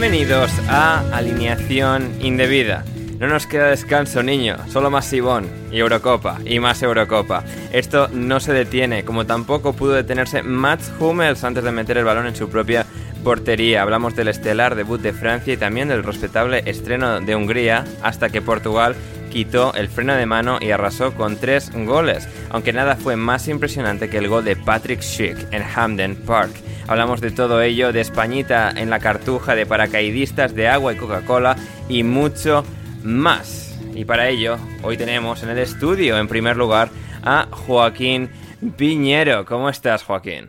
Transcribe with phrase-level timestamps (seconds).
[0.00, 2.84] Bienvenidos a Alineación Indebida.
[3.18, 7.42] No nos queda descanso, niño, solo más Sibón y Eurocopa y más Eurocopa.
[7.72, 12.28] Esto no se detiene, como tampoco pudo detenerse Mats Hummels antes de meter el balón
[12.28, 12.86] en su propia
[13.24, 13.82] portería.
[13.82, 18.40] Hablamos del estelar debut de Francia y también del respetable estreno de Hungría, hasta que
[18.40, 18.94] Portugal
[19.38, 24.10] quitó el freno de mano y arrasó con tres goles, aunque nada fue más impresionante
[24.10, 26.50] que el gol de Patrick Schick en Hamden Park.
[26.88, 31.54] Hablamos de todo ello, de Españita en la cartuja, de paracaidistas, de agua y Coca-Cola
[31.88, 32.64] y mucho
[33.04, 33.78] más.
[33.94, 36.88] Y para ello, hoy tenemos en el estudio, en primer lugar,
[37.22, 38.30] a Joaquín
[38.76, 39.44] Piñero.
[39.44, 40.48] ¿Cómo estás, Joaquín?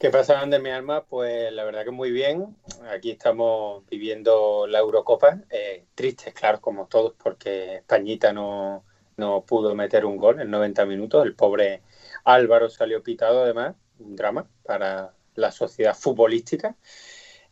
[0.00, 1.04] ¿Qué pasa, de mi alma?
[1.04, 2.56] Pues la verdad que muy bien.
[2.90, 5.42] Aquí estamos viviendo la Eurocopa.
[5.50, 8.82] Eh, tristes, claro, como todos, porque Españita no,
[9.18, 11.26] no pudo meter un gol en 90 minutos.
[11.26, 11.82] El pobre
[12.24, 13.76] Álvaro salió pitado, además.
[13.98, 16.76] Un drama para la sociedad futbolística.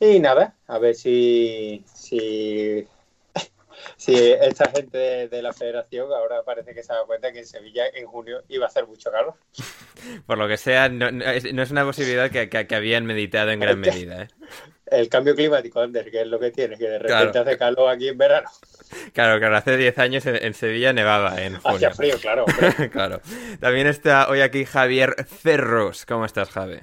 [0.01, 2.89] Y nada, a ver si, si,
[3.97, 7.47] si esta gente de, la federación ahora parece que se ha dado cuenta que en
[7.47, 9.35] Sevilla en junio iba a hacer mucho calor.
[10.27, 14.23] Por lo que sea, no, es, una posibilidad que, que, habían meditado en gran medida.
[14.23, 14.29] ¿eh?
[14.91, 18.09] El cambio climático, Ander, que es lo que tiene, que de repente hace calor aquí
[18.09, 18.49] en verano.
[19.13, 21.77] Claro, claro, hace 10 años en, Sevilla nevaba en junio.
[21.77, 22.47] Hacía frío, claro.
[22.93, 23.21] claro.
[23.61, 26.07] También está hoy aquí Javier Cerros.
[26.07, 26.79] ¿Cómo estás, Javi?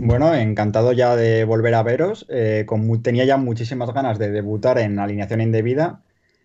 [0.00, 2.24] Bueno, encantado ya de volver a veros.
[2.28, 2.64] Eh,
[3.02, 6.02] tenía ya muchísimas ganas de debutar en alineación indebida.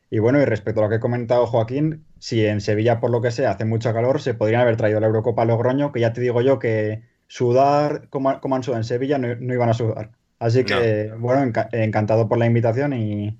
[0.09, 3.22] Y bueno, y respecto a lo que ha comentado Joaquín, si en Sevilla, por lo
[3.22, 6.14] que sea, hace mucho calor, se podrían haber traído la Eurocopa a Logroño, que ya
[6.14, 10.12] te digo yo que sudar como, han sudado en Sevilla no, iban a sudar.
[10.40, 13.40] Así que, bueno, encantado por la invitación y,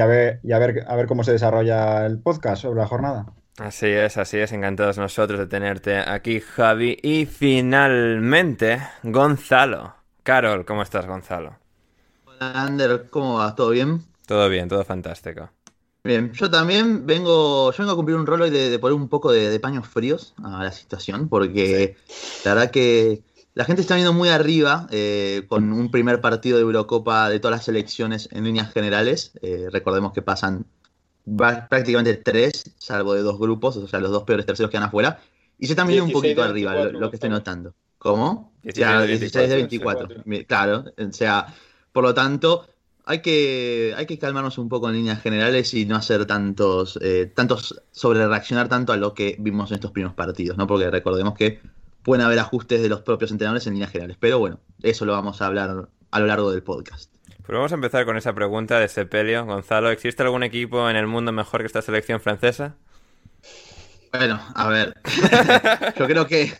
[0.00, 3.26] a, ver, y a, ver, a ver cómo se desarrolla el podcast sobre la jornada.
[3.60, 6.96] Así es, así es, encantados nosotros de tenerte aquí, Javi.
[7.02, 9.96] Y finalmente, Gonzalo.
[10.22, 11.58] Carol, ¿cómo estás, Gonzalo?
[12.24, 13.54] Hola, Ander, ¿cómo va?
[13.54, 14.02] ¿Todo bien?
[14.26, 15.50] Todo bien, todo fantástico.
[16.02, 19.30] Bien, yo también vengo, yo vengo a cumplir un rol hoy de, poner un poco
[19.30, 21.98] de, paños fríos a la situación, porque
[22.46, 23.22] la verdad que
[23.52, 27.58] la gente está viendo muy arriba eh, con un primer partido de Eurocopa de todas
[27.58, 29.32] las selecciones en líneas generales.
[29.42, 30.64] Eh, recordemos que pasan
[31.36, 35.20] prácticamente tres, salvo de dos grupos, o sea, los dos peores terceros quedan afuera.
[35.58, 37.74] Y se está viendo un poquito arriba, lo, que estoy notando.
[37.98, 38.52] ¿Cómo?
[38.62, 40.08] 16, de 24.
[40.46, 41.54] Claro, o sea,
[41.92, 42.66] por lo tanto,
[43.04, 47.30] hay que, hay que calmarnos un poco en líneas generales y no hacer tantos, eh,
[47.34, 50.66] tantos, sobre reaccionar tanto a lo que vimos en estos primeros partidos, ¿no?
[50.66, 51.60] Porque recordemos que
[52.02, 54.16] pueden haber ajustes de los propios entrenadores en líneas generales.
[54.18, 57.12] Pero bueno, eso lo vamos a hablar a lo largo del podcast.
[57.50, 59.44] Pues vamos a empezar con esa pregunta de Sepelio.
[59.44, 62.76] Gonzalo, ¿existe algún equipo en el mundo mejor que esta selección francesa?
[64.12, 64.94] Bueno, a ver.
[65.98, 66.52] Yo creo que.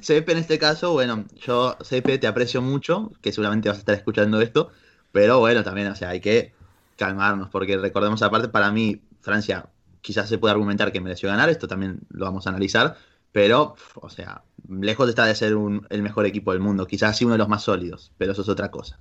[0.00, 3.94] CP en este caso, bueno, yo CP te aprecio mucho, que seguramente vas a estar
[3.94, 4.72] escuchando esto,
[5.12, 6.52] pero bueno, también, o sea, hay que
[6.96, 9.66] calmarnos, porque recordemos aparte, para mí, Francia
[10.00, 12.96] quizás se puede argumentar que mereció ganar, esto también lo vamos a analizar,
[13.30, 14.42] pero, o sea,
[14.80, 15.54] lejos está de ser
[15.90, 18.48] el mejor equipo del mundo, quizás sí uno de los más sólidos, pero eso es
[18.48, 18.98] otra cosa.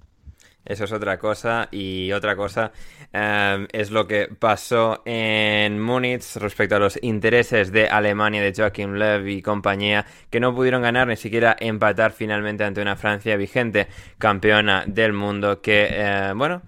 [0.63, 1.67] Eso es otra cosa.
[1.71, 2.71] Y otra cosa
[3.11, 8.93] em, es lo que pasó en Múnich respecto a los intereses de Alemania, de Joachim
[8.93, 13.87] Löw y compañía, que no pudieron ganar ni siquiera empatar finalmente ante una Francia vigente
[14.17, 16.61] campeona del mundo que, eh, bueno,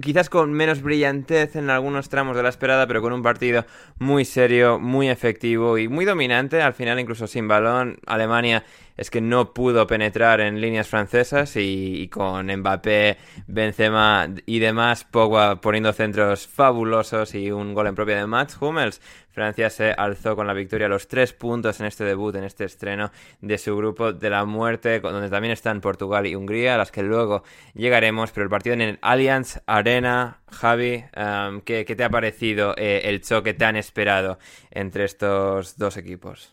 [0.00, 3.64] quizás con menos brillantez en algunos tramos de la esperada, pero con un partido
[3.98, 6.62] muy serio, muy efectivo y muy dominante.
[6.62, 8.64] Al final, incluso sin balón, Alemania
[8.96, 13.16] es que no pudo penetrar en líneas francesas y, con Mbappé,
[13.46, 19.00] Benzema y demás, Pogba poniendo centros fabulosos y un gol en propia de Mats Hummels.
[19.38, 23.12] Francia se alzó con la victoria los tres puntos en este debut, en este estreno
[23.40, 27.04] de su grupo de la muerte, donde también están Portugal y Hungría, a las que
[27.04, 32.74] luego llegaremos, pero el partido en el Allianz Arena, Javi, um, ¿qué, te ha parecido
[32.76, 34.40] eh, el choque tan esperado
[34.72, 36.52] entre estos dos equipos?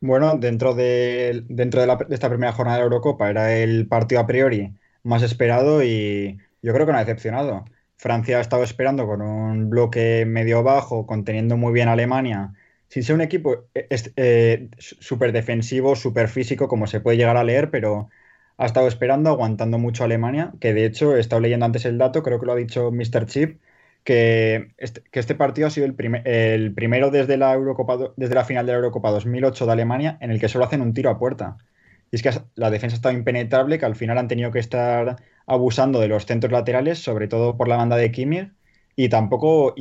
[0.00, 4.26] Bueno, dentro de, dentro de, esta primera jornada de la Eurocopa era el partido a
[4.26, 4.74] priori
[5.04, 7.64] más esperado y yo creo que no ha decepcionado.
[7.96, 12.52] Francia ha estado esperando con un bloque medio bajo, conteniendo muy bien a Alemania,
[12.88, 17.44] sin ser un equipo eh, eh, súper defensivo, súper físico, como se puede llegar a
[17.44, 18.08] leer, pero
[18.58, 21.98] ha estado esperando, aguantando mucho a Alemania, que de hecho he estado leyendo antes el
[21.98, 23.26] dato, creo que lo ha dicho Mr.
[23.26, 23.60] Chip,
[24.04, 28.44] que este, que este partido ha sido el, el primero desde la, Eurocopa, desde la
[28.44, 31.18] final de la Eurocopa 2008 de Alemania en el que solo hacen un tiro a
[31.18, 31.56] puerta.
[32.10, 35.16] Y es que la defensa ha estado impenetrable, que al final han tenido que estar
[35.46, 38.52] abusando de los centros laterales, sobre todo por la banda de Kimmich,
[38.96, 39.74] y tampoco,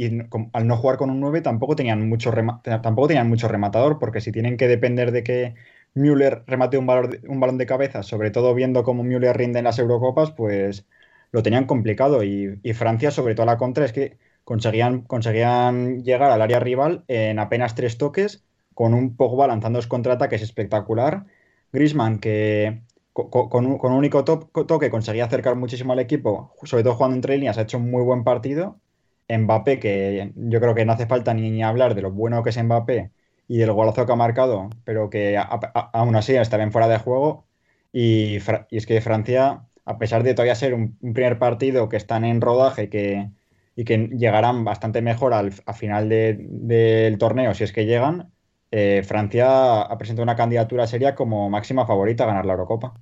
[0.54, 2.32] al no jugar con un 9, tampoco tenían mucho,
[2.64, 5.56] tampoco tenían mucho rematador, porque si tienen que depender de que
[5.94, 6.90] Müller remate un,
[7.28, 10.86] un balón de cabeza, sobre todo viendo cómo Müller rinde en las Eurocopas, pues
[11.32, 16.32] lo tenían complicado y, Francia, sobre todo a la contra, es que conseguían, conseguían llegar
[16.32, 21.26] al área rival en apenas tres toques, con un Pogba lanzando los contraataques espectacular.
[21.72, 22.84] Grisman, que
[23.16, 27.62] con, un, único toque conseguía acercar muchísimo al equipo, sobre todo jugando entre líneas, ha
[27.64, 28.80] hecho un muy buen partido.
[29.30, 32.64] Mbappé, que yo creo que no hace falta ni, hablar de lo bueno que es
[32.64, 33.12] Mbappé
[33.48, 37.46] y del golazo que ha marcado, pero que aún así está bien fuera de juego.
[37.92, 38.38] y
[38.72, 42.90] es que Francia a pesar de todavía ser un, primer partido que están en rodaje
[42.90, 43.30] que,
[43.76, 48.32] y que llegarán bastante mejor al a final del torneo, si es que llegan,
[48.77, 52.94] eh, Francia ha presentado una candidatura seria como máxima favorita a ganar la Eurocopa.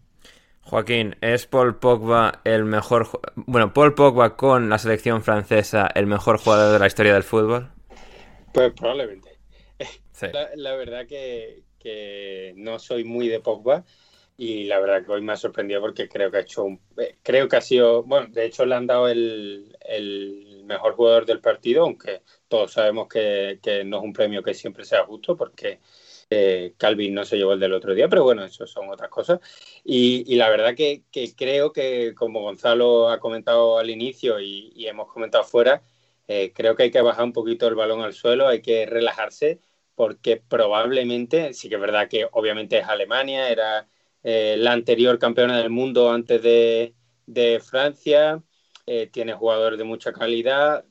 [0.62, 3.08] Joaquín, ¿es Paul Pogba el mejor...
[3.34, 7.72] Bueno, Paul Pogba con la selección francesa el mejor jugador de la historia del fútbol?
[8.54, 9.40] Pues probablemente.
[10.56, 13.84] La, verdad que, que no soy muy de Pogba,
[14.38, 17.18] y la verdad que hoy me ha sorprendido porque creo que ha hecho un, eh,
[17.24, 21.40] creo que ha sido, bueno, de hecho le han dado el, el mejor jugador del
[21.40, 22.22] partido, aunque
[22.54, 25.80] todos sabemos que, no es un premio que siempre sea justo porque
[26.30, 29.40] eh, Calvin no se llevó el del otro día, pero bueno, eso son otras cosas.
[29.84, 31.02] Y, la verdad que,
[31.36, 35.82] creo que, como Gonzalo ha comentado al inicio y, hemos comentado fuera,
[36.28, 39.60] eh, creo que hay que bajar un poquito el balón al suelo, hay que relajarse
[39.96, 43.88] porque probablemente, sí que es verdad que obviamente es Alemania, era
[44.22, 46.94] eh, la anterior campeona del mundo antes de,
[47.64, 48.44] Francia,
[49.12, 50.86] tiene jugadores de mucha calidad,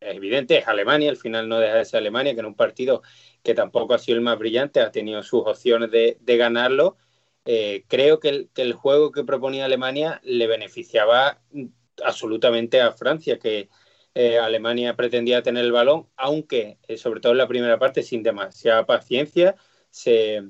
[0.00, 3.02] es evidente, es Alemania, al final no deja de ser Alemania, que en un partido
[3.42, 6.96] que tampoco ha sido el más brillante, ha tenido sus opciones de, ganarlo.
[7.44, 11.40] Eh, creo que el, juego que proponía Alemania le beneficiaba
[12.04, 13.68] absolutamente a Francia, que
[14.42, 19.54] Alemania pretendía tener el balón, aunque sobre todo en la primera parte sin demasiada paciencia
[19.90, 20.42] se,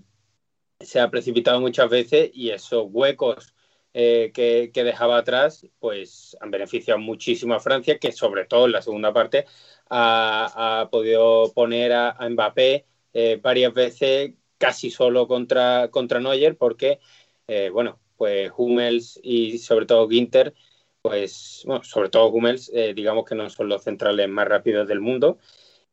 [0.81, 3.55] se ha precipitado muchas veces y esos huecos
[3.93, 8.83] eh, que, dejaba atrás, pues han beneficiado muchísimo a Francia, que sobre todo en la
[8.83, 9.47] segunda parte
[9.89, 17.01] ha, podido poner a, Mbappé eh, varias veces casi solo contra, contra Neuer, porque,
[17.49, 20.55] eh, bueno, pues Hummels y sobre todo Ginter,
[21.03, 25.39] pues, bueno, sobre todo Hummels, digamos que no son los centrales más rápidos del mundo.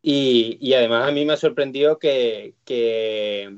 [0.01, 3.53] Y, además a mí me ha sorprendido que, que,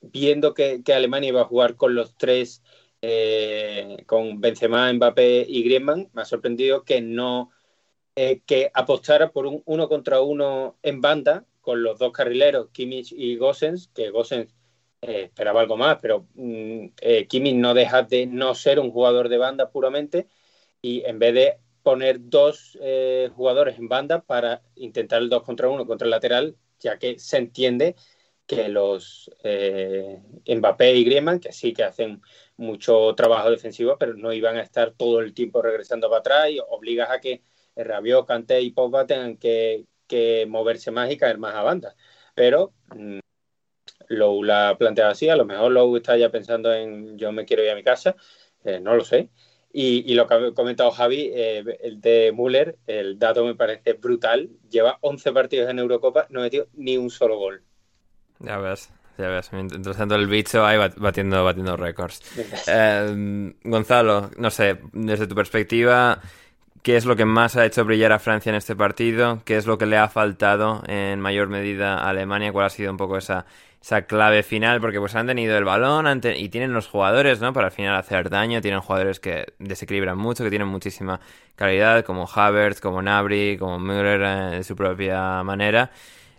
[0.00, 2.62] viendo que, Alemania iba a jugar con los tres,
[3.06, 7.50] eh, con Benzema, Mbappé y Griezmann, me ha sorprendido que no
[8.16, 13.12] eh, que apostara por un uno contra uno en banda con los dos carrileros, Kimmich
[13.12, 14.54] y Gosens, que Gosens
[15.02, 16.86] eh, esperaba algo más, pero mm,
[17.28, 20.26] Kimmich no deja de no ser un jugador de banda puramente
[20.80, 22.78] y en vez de poner dos
[23.36, 27.36] jugadores en banda para intentar el dos contra uno contra el lateral, ya que se
[27.36, 27.96] entiende
[28.46, 32.20] que los eh, Mbappé y Griezmann, que sí que hacen
[32.56, 36.60] mucho trabajo defensivo, pero no iban a estar todo el tiempo regresando para atrás y
[36.68, 37.42] obligas a que
[37.76, 39.86] Rabiot, Kanté y Pogba tengan que,
[40.48, 41.96] moverse más y caer más a banda.
[42.34, 43.18] Pero mm,
[44.08, 47.64] Lou la plantea así, a lo mejor Lou está ya pensando en yo me quiero
[47.64, 48.16] ir a mi casa,
[48.64, 49.30] eh, no lo sé.
[49.76, 54.48] Y, lo que ha comentado Javi, eh, el de Müller, el dato me parece brutal.
[54.70, 57.64] Lleva 11 partidos en Eurocopa, no ha metido ni un solo gol.
[58.38, 59.52] Ya ves, ya ves.
[59.52, 62.22] Mientras tanto el bicho ahí batiendo, batiendo récords.
[62.66, 66.20] Eh, Gonzalo, no sé, desde tu perspectiva,
[66.82, 69.42] ¿qué es lo que más ha hecho brillar a Francia en este partido?
[69.44, 72.52] ¿Qué es lo que le ha faltado en mayor medida a Alemania?
[72.52, 73.46] ¿Cuál ha sido un poco esa
[73.84, 77.52] esa clave final, porque pues han tenido el balón y tienen los jugadores, ¿no?
[77.52, 81.20] Para al final hacer daño, tienen jugadores que desequilibran mucho, que tienen muchísima
[81.54, 85.90] calidad, como Havertz, como Nabri, como Müller eh, de su propia manera.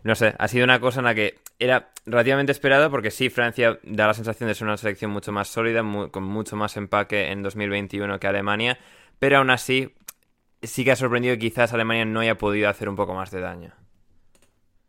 [0.06, 3.80] No sé, ha sido una cosa en la que era relativamente esperado porque sí, Francia
[3.82, 5.82] da la sensación de ser una selección mucho más sólida,
[6.12, 8.78] con mucho más empaque en 2021 que Alemania,
[9.18, 9.96] pero aún así
[10.62, 13.40] sí que ha sorprendido que quizás Alemania no haya podido hacer un poco más de
[13.42, 13.74] daño.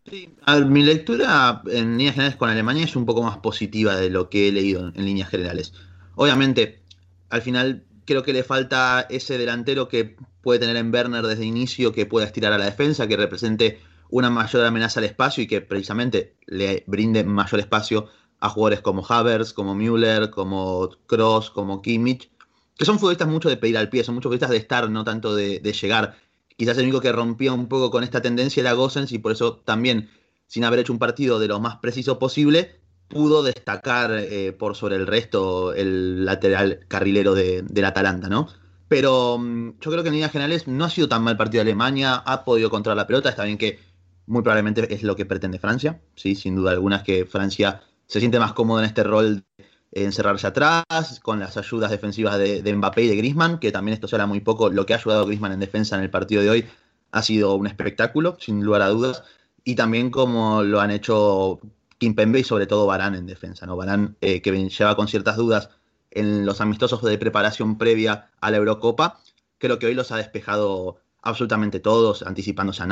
[0.04, 4.28] Sí, mi lectura en líneas generales con Alemania es un poco más positiva de lo
[4.28, 5.72] que he leído en líneas generales.
[6.14, 6.82] Obviamente,
[7.30, 11.92] al final creo que le falta ese delantero que puede tener en Werner desde inicio,
[11.92, 15.60] que pueda estirar a la defensa, que represente una mayor amenaza al espacio y que
[15.60, 18.08] precisamente le brinde mayor espacio
[18.40, 22.30] a jugadores como Havertz, como Müller, como Kroos, como Kimmich,
[22.76, 25.34] que son futbolistas mucho de pedir al pie, son muchos futbolistas de estar, no tanto
[25.34, 26.16] de, llegar.
[26.56, 29.56] Quizás el único que rompía un poco con esta tendencia era Gossens y por eso
[29.56, 30.10] también,
[30.46, 34.96] sin haber hecho un partido de lo más preciso posible, pudo destacar eh, por sobre
[34.96, 38.48] el resto el lateral carrilero de, del Atalanta, ¿no?
[38.88, 41.70] Pero mm, yo creo que en líneas generales no ha sido tan mal partido de
[41.70, 43.78] Alemania, ha podido controlar la pelota, está bien que
[44.26, 48.20] muy probablemente es lo que pretende Francia, sí, sin duda alguna es que Francia se
[48.20, 49.44] siente más cómodo en este rol
[49.92, 54.16] encerrarse atrás, con las ayudas defensivas de, Mbappé y de Grisman, que también esto se
[54.16, 54.68] habla muy poco.
[54.68, 56.66] Lo que ha ayudado Grisman en defensa en el partido de hoy
[57.12, 59.22] ha sido un espectáculo, sin lugar a dudas.
[59.64, 61.60] Y también como lo han hecho
[61.98, 63.64] Kimpembe y sobre todo Barán en defensa.
[63.66, 63.76] ¿no?
[63.76, 65.70] Barán, eh, que lleva con ciertas dudas
[66.10, 69.20] en los amistosos de preparación previa a la Eurocopa,
[69.58, 72.86] creo que hoy los ha despejado absolutamente todos, anticipándose a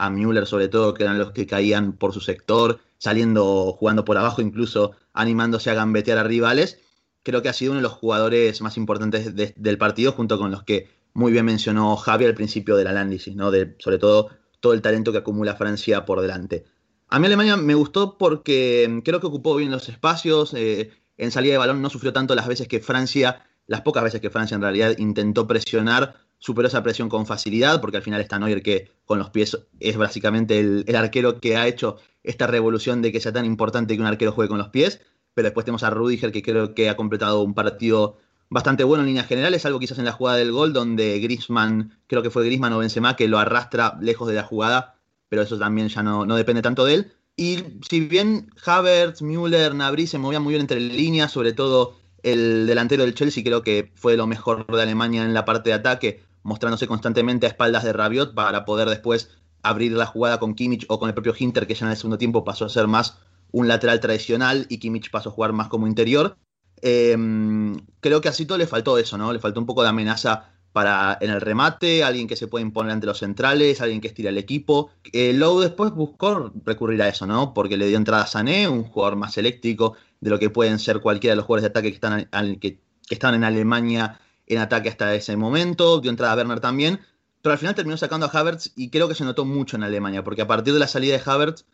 [0.00, 4.16] a Müller sobre todo, que eran los que caían por su sector, saliendo, jugando por
[4.16, 6.80] abajo, incluso animándose a gambetear a rivales.
[7.22, 10.62] Creo que ha sido uno de los jugadores más importantes del partido, junto con los
[10.62, 13.50] que muy bien mencionó Javi al principio del análisis, ¿no?
[13.50, 14.30] De, sobre todo
[14.60, 16.64] todo el talento que acumula Francia por delante.
[17.08, 21.52] A mí Alemania me gustó porque creo que ocupó bien los espacios, eh, en salida
[21.52, 24.62] de balón no sufrió tanto las veces que Francia, las pocas veces que Francia en
[24.62, 29.18] realidad intentó presionar, superó esa presión con facilidad, porque al final está Neuer que con
[29.18, 33.44] los pies es básicamente el arquero que ha hecho esta revolución de que sea tan
[33.44, 35.00] importante que un arquero juegue con los pies.
[35.34, 38.18] Pero después tenemos a Rudiger, que creo que ha completado un partido
[38.48, 42.22] bastante bueno en líneas generales, algo quizás en la jugada del gol, donde Grisman, creo
[42.22, 44.96] que fue Grisman o Benzema, que lo arrastra lejos de la jugada,
[45.28, 47.12] pero eso también ya no, no depende tanto de él.
[47.36, 52.66] Y si bien Havertz, Müller, Nabri se movían muy bien entre líneas, sobre todo el
[52.66, 56.22] delantero del Chelsea creo que fue lo mejor de Alemania en la parte de ataque,
[56.42, 59.30] mostrándose constantemente a espaldas de Rabiot para poder después
[59.62, 62.18] abrir la jugada con Kimmich o con el propio Hinter, que ya en el segundo
[62.18, 63.18] tiempo pasó a ser más
[63.52, 66.36] un lateral tradicional y Kimmich pasó a jugar más como interior.
[66.82, 69.32] Em, creo que a Cito le faltó eso, ¿no?
[69.32, 72.92] Le faltó un poco de amenaza para en el remate, alguien que se puede imponer
[72.92, 74.90] ante los centrales, alguien que estira el equipo.
[75.12, 77.52] Eh, Lowe después buscó recurrir a eso, ¿no?
[77.52, 81.00] Porque le dio entrada a Sané, un jugador más eléctrico de lo que pueden ser
[81.00, 82.28] cualquiera de los jugadores de ataque que están,
[82.60, 84.20] que, que están en Alemania
[84.50, 86.00] en ataque hasta ese momento.
[86.00, 87.00] Dio entrada a Werner también.
[87.42, 90.22] Pero al final terminó sacando a Havertz y creo que se notó mucho en Alemania,
[90.22, 91.64] porque a partir de la salida de Havertz,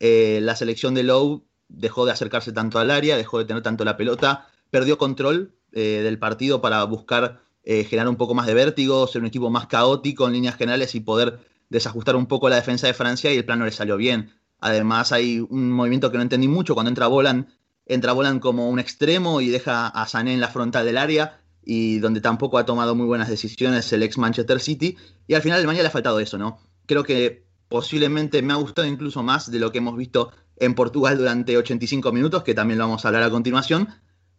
[0.00, 3.84] eh, la selección de Lowe dejó de acercarse tanto al área, dejó de tener tanto
[3.84, 8.52] la pelota, perdió control eh, del partido para buscar eh, generar un poco más de
[8.52, 11.38] vértigo, ser un equipo más caótico en líneas generales y poder
[11.70, 14.30] desajustar un poco la defensa de Francia y el plan no le salió bien.
[14.60, 17.48] Además hay un movimiento que no entendí mucho cuando entra Bolan,
[17.86, 21.98] entra Bolan como un extremo y deja a Sané en la frontal del área y
[21.98, 24.96] donde tampoco ha tomado muy buenas decisiones el ex Manchester City.
[25.26, 26.58] Y al final Alemania le ha faltado eso, ¿no?
[26.86, 31.18] Creo que posiblemente me ha gustado incluso más de lo que hemos visto en Portugal
[31.18, 33.88] durante 85 minutos, que también lo vamos a hablar a continuación.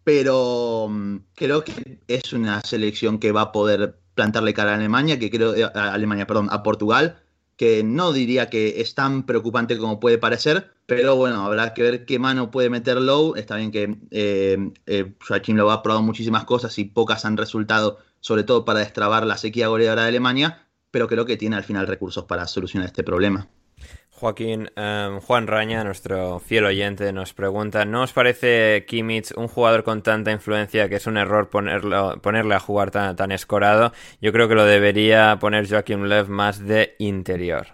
[0.04, 5.20] Pero mm, creo que es una selección que va a poder plantarle cara a Alemania,
[5.20, 7.22] que creo, eh, a Alemania, perdón, a Portugal,
[7.58, 12.06] que no diría que es tan preocupante como puede parecer, pero bueno, habrá que ver
[12.06, 13.38] qué mano puede meter Lowe.
[13.38, 15.14] Está bien que eh, eh,
[15.48, 19.68] Lowe ha probado muchísimas cosas y pocas han resultado, sobre todo para destrabar la sequía
[19.68, 23.48] goleadora de Alemania, pero creo que tiene al final recursos para solucionar este problema.
[24.18, 29.84] Joaquín, em, Juan Raña, nuestro fiel oyente, nos pregunta, ¿no os parece Kimmich un jugador
[29.84, 33.92] con tanta influencia que es un error ponerlo, ponerle a jugar tan, tan escorado?
[34.22, 37.68] Yo creo que lo debería poner Joaquín Lev más de interior.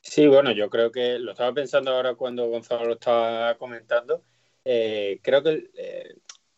[0.00, 4.24] Sí, bueno, yo creo que lo estaba pensando ahora cuando Gonzalo lo estaba comentando.
[4.64, 6.14] Eh, creo que eh,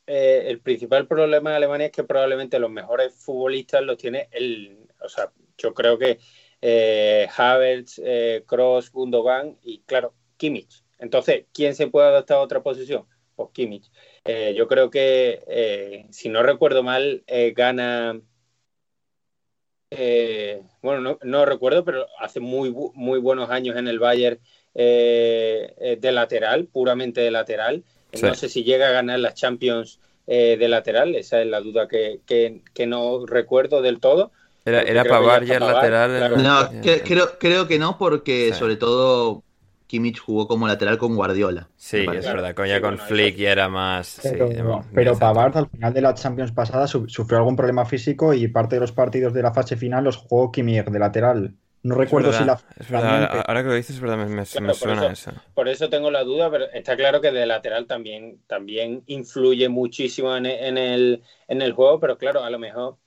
[0.07, 4.79] eh, el, principal problema de Alemania es que probablemente los mejores futbolistas los tiene el,
[4.99, 6.19] o sea, yo creo que
[6.65, 10.85] eh, Havertz, eh, Cross, Gundogan y claro, Kimmich.
[10.99, 13.05] Entonces, ¿quién se puede adaptar a otra posición?
[13.35, 13.91] Pues Kimmich.
[14.25, 17.25] Eh, yo creo que, si no recuerdo mal,
[17.57, 18.21] gana,
[20.81, 24.39] bueno, no, recuerdo, pero hace muy, muy buenos años en el Bayern
[24.73, 27.83] de lateral, puramente de lateral.
[28.23, 32.21] No sé si llega a ganar las Champions de lateral, esa es la duda que,
[32.25, 34.31] que no recuerdo del todo
[34.65, 36.43] era, era Pavar ya el lateral.
[36.43, 39.43] No, creo, creo que no, porque sobre todo
[39.93, 41.69] Kimmich jugó como lateral con Guardiola.
[41.77, 44.21] Sí, es verdad, con, ya con Flick y era más.
[44.23, 48.77] Pero, pero Pavard al final de la Champions pasada sufrió algún problema físico y parte
[48.77, 51.55] de los partidos de la fase final los jugó Kimmich de lateral.
[51.83, 52.59] No recuerdo si la.
[53.47, 54.73] Ahora que lo dices, es verdad, me, suena
[55.13, 59.69] eso, Por eso tengo la duda, pero está claro que de lateral también, también influye
[59.69, 62.99] muchísimo en, en, el, en el juego, pero claro, a lo mejor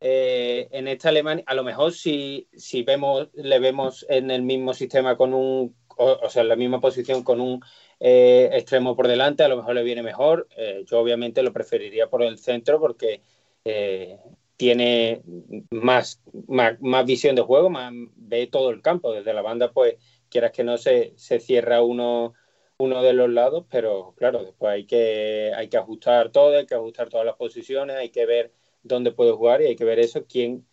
[0.00, 4.72] eh, en esta Alemania, a lo mejor si, si vemos, le vemos en el mismo
[4.72, 7.62] sistema con un, o, sea, en la misma posición con un
[8.00, 10.48] eh, extremo por delante, a lo mejor le viene mejor.
[10.56, 13.22] Eh, yo obviamente lo preferiría por el centro porque
[14.56, 15.22] tiene
[15.70, 19.12] más, más, visión de juego, más, ve todo el campo.
[19.12, 19.96] Desde la banda, pues
[20.30, 22.34] quieras que no se, se cierra uno,
[22.78, 26.74] uno de los lados, pero claro, después hay que, hay que ajustar todo, hay que
[26.74, 30.24] ajustar todas las posiciones, hay que ver dónde puede jugar y hay que ver eso,
[30.28, 30.64] quién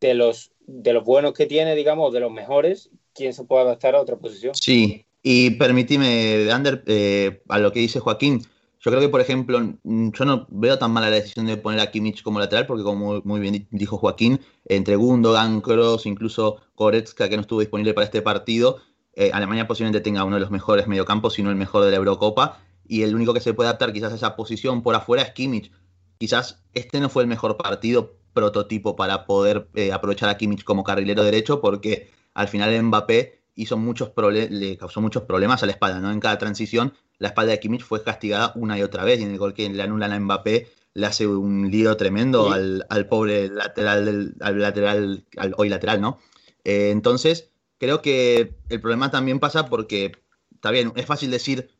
[0.00, 3.94] de los, de los buenos que tiene, digamos, de los mejores, quién se puede adaptar
[3.94, 4.54] a otra posición.
[4.54, 8.42] Sí, y permíteme, Ander, eh, a lo que dice Joaquín,
[8.86, 11.90] yo creo que, por ejemplo, yo no veo tan mala la decisión de poner a
[11.90, 17.36] Kimmich como lateral, porque como muy bien dijo Joaquín, entre Gundogan, Kroos, incluso Koretska, que
[17.36, 18.78] no estuvo disponible para este partido,
[19.14, 21.96] eh, Alemania posiblemente tenga uno de los mejores mediocampos, si no el mejor de la
[21.96, 25.32] Eurocopa, y el único que se puede adaptar quizás a esa posición por afuera es
[25.32, 25.72] Kimmich
[26.18, 30.84] quizás este no fue el mejor partido prototipo para poder eh, aprovechar a Kimmich como
[30.84, 36.00] carrilero derecho, porque al final Mbappé hizo muchos le causó muchos problemas a la espalda,
[36.00, 36.12] ¿no?
[36.12, 39.30] En cada transición, la espalda de Kimmich fue castigada una y otra vez, y en
[39.30, 44.34] el gol que le anulan a Mbappé, le hace un lío tremendo al, pobre lateral,
[44.40, 45.24] al lateral,
[45.56, 46.18] hoy lateral, ¿no?
[46.64, 50.12] Eh, entonces, creo que el problema también pasa porque,
[50.54, 51.70] está bien, es fácil decir,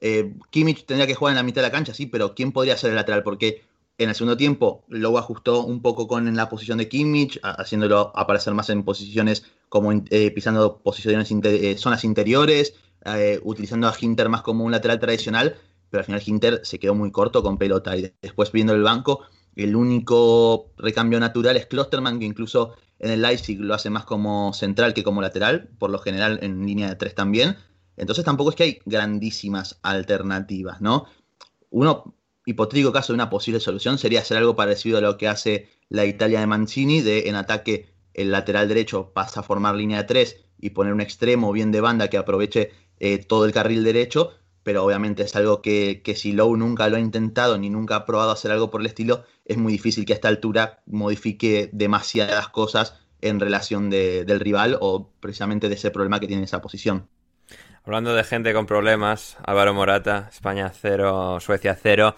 [0.00, 2.76] eh, Kimmich tendría que jugar en la mitad de la cancha, sí, pero ¿quién podría
[2.76, 3.22] ser el lateral?
[3.22, 3.62] Porque
[3.98, 8.52] en el segundo tiempo, Lowe ajustó un poco con la posición de Kimmich, haciéndolo aparecer
[8.52, 14.42] más en posiciones como eh, pisando posiciones eh, zonas interiores, eh, utilizando a Hinter más
[14.42, 15.56] como un lateral tradicional,
[15.90, 19.22] pero al final Hinter se quedó muy corto con pelota y después viendo el banco,
[19.54, 24.52] el único recambio natural es Klosterman, que incluso en el Leipzig lo hace más como
[24.52, 27.56] central que como lateral, por lo general en línea de tres también.
[27.96, 31.06] Entonces tampoco es que hay grandísimas alternativas, ¿no?
[31.70, 32.15] Uno
[32.46, 36.06] hipotético caso de una posible solución sería hacer algo parecido a lo que hace la
[36.06, 40.44] Italia de Mancini, de en ataque el lateral derecho pasa a formar línea de tres
[40.58, 44.30] y poner un extremo bien de banda que aproveche eh, todo el carril derecho,
[44.62, 48.30] pero obviamente es algo que, si Lowe nunca lo ha intentado ni nunca ha probado
[48.30, 52.94] hacer algo por el estilo, es muy difícil que a esta altura modifique demasiadas cosas
[53.20, 57.08] en relación del rival o precisamente de ese problema que tiene esa posición.
[57.86, 62.16] Hablando de gente con problemas, Álvaro Morata, España 0, Suecia 0.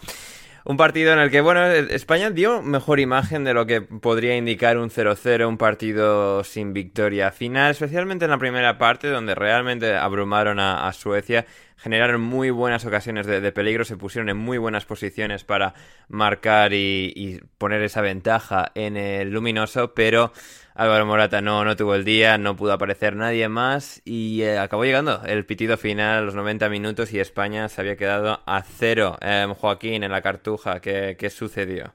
[0.64, 4.78] Un partido en el que, bueno, España dio mejor imagen de lo que podría indicar
[4.78, 10.58] un 0-0, un partido sin victoria final, especialmente en la primera parte, donde realmente abrumaron
[10.58, 11.44] a, Suecia,
[11.76, 15.74] generaron muy buenas ocasiones de, peligro, se pusieron en muy buenas posiciones para
[16.08, 20.32] marcar y poner esa ventaja en el luminoso, pero
[20.78, 24.84] Álvaro Morata no, no tuvo el día, no pudo aparecer nadie más y eh, acabó
[24.84, 29.18] llegando el pitido final, los 90 minutos y España se había quedado a cero.
[29.20, 31.92] Em, Joaquín, en la cartuja, ¿qué, sucedió?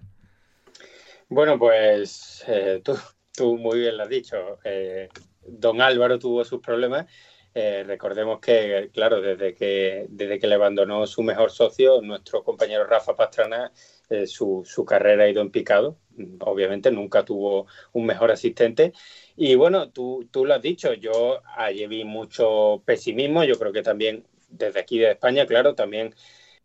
[1.29, 2.97] Bueno, pues eh, tú,
[3.33, 4.59] tú, muy bien lo has dicho.
[4.65, 5.07] Eh,
[5.47, 7.05] don Álvaro tuvo sus problemas.
[7.53, 13.15] recordemos que, claro, desde que, desde que le abandonó su mejor socio, nuestro compañero Rafa
[13.15, 13.71] Pastrana,
[14.25, 15.97] su, su carrera ha ido en picado
[16.39, 18.93] obviamente nunca tuvo un mejor asistente.
[19.35, 23.81] Y bueno, tú, tú lo has dicho, yo allí vi mucho pesimismo, yo creo que
[23.81, 26.13] también desde aquí de España, claro, también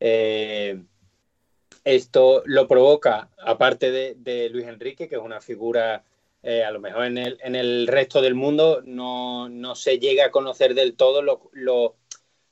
[0.00, 0.82] eh,
[1.84, 6.04] esto lo provoca, aparte de, Luis Enrique, que es una figura
[6.42, 10.26] eh, a lo mejor en el, en el resto del mundo no, no se llega
[10.26, 11.96] a conocer del todo lo, lo,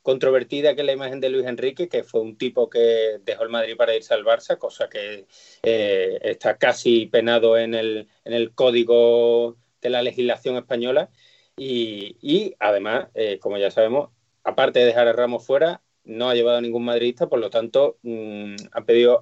[0.06, 3.76] controvertida que la imagen de Luis Enrique, que fue un tipo que dejó el Madrid
[3.76, 5.26] para irse al Barça, cosa que
[5.64, 11.10] eh, está casi penado en el, en el código de la legislación española.
[11.56, 14.10] Y, y además, eh, como ya sabemos,
[14.44, 17.98] aparte de dejar a Ramos fuera, no ha llevado a ningún madridista, por lo tanto,
[18.02, 19.20] mmm, han, pedido,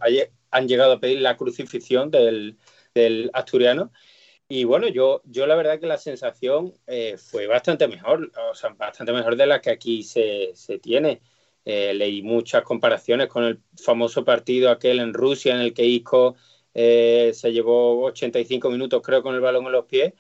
[0.51, 2.59] han llegado a pedir la crucifixión del,
[2.95, 3.91] del asturiano.
[4.49, 8.71] Y bueno, yo, yo la verdad que la sensación eh, fue bastante mejor, o sea,
[8.71, 11.23] bastante mejor de la que aquí se, se tiene.
[11.65, 16.37] Eh, leí muchas comparaciones con el famoso partido aquel en Rusia en el que Isco
[16.75, 20.13] eh, se llevó 85 minutos creo con el balón en los pies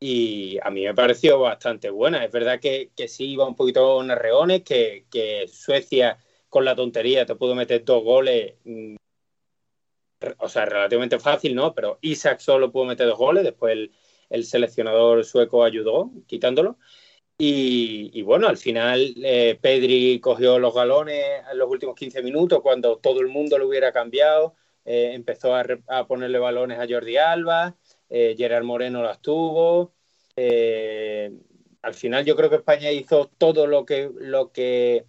[0.00, 2.24] y a mí me pareció bastante buena.
[2.24, 6.76] Es verdad que, que sí iba un poquito en arreones, que, que Suecia con la
[6.76, 8.96] tontería te pudo meter dos goles mm,
[10.38, 11.74] o sea, relativamente fácil, ¿no?
[11.74, 13.92] Pero Isaac solo pudo meter dos goles, después el,
[14.30, 16.78] el seleccionador sueco ayudó quitándolo.
[17.38, 22.60] Y, y bueno, al final eh, Pedri cogió los galones en los últimos 15 minutos
[22.62, 24.54] cuando todo el mundo lo hubiera cambiado.
[24.84, 27.76] Eh, empezó a, a, ponerle balones a Jordi Alba,
[28.08, 29.94] eh, Gerard Moreno las tuvo.
[30.36, 31.32] Eh,
[31.82, 35.06] al final yo creo que España hizo todo lo que, lo que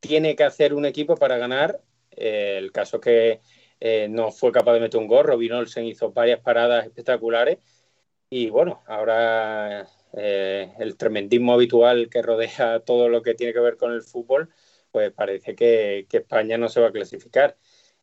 [0.00, 1.80] tiene que hacer un equipo para ganar.
[2.10, 3.40] Eh, el caso es que
[3.84, 5.32] eh, no fue capaz de meter un gorro.
[5.32, 7.58] Robin Olsen hizo varias paradas espectaculares.
[8.30, 13.76] Y bueno, ahora eh, el tremendismo habitual que rodea todo lo que tiene que ver
[13.76, 14.50] con el fútbol,
[14.92, 17.56] pues parece que, que España no se va a clasificar.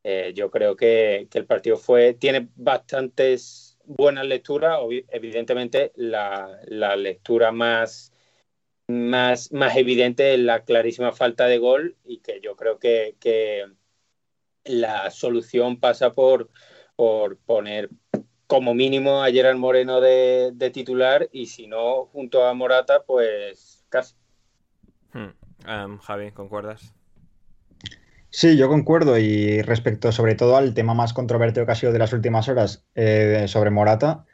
[0.03, 4.79] Eh, yo creo que, el partido fue tiene bastantes buenas lecturas.
[5.09, 8.11] Evidentemente, la, la lectura más,
[8.87, 13.78] más, más evidente es la clarísima falta de gol y que yo creo que, que
[14.65, 16.49] la solución pasa por,
[16.95, 17.89] por poner
[18.47, 23.85] como mínimo a Gerard Moreno de, de, titular y si no, junto a Morata, pues
[23.89, 24.15] casi.
[25.13, 25.33] Hmm.
[25.67, 26.93] Um, Javi, ¿concuerdas?
[28.31, 31.99] Sí, yo concuerdo y respecto sobre todo al tema más controvertido que ha sido de
[31.99, 34.25] las últimas horas eh, sobre Morata,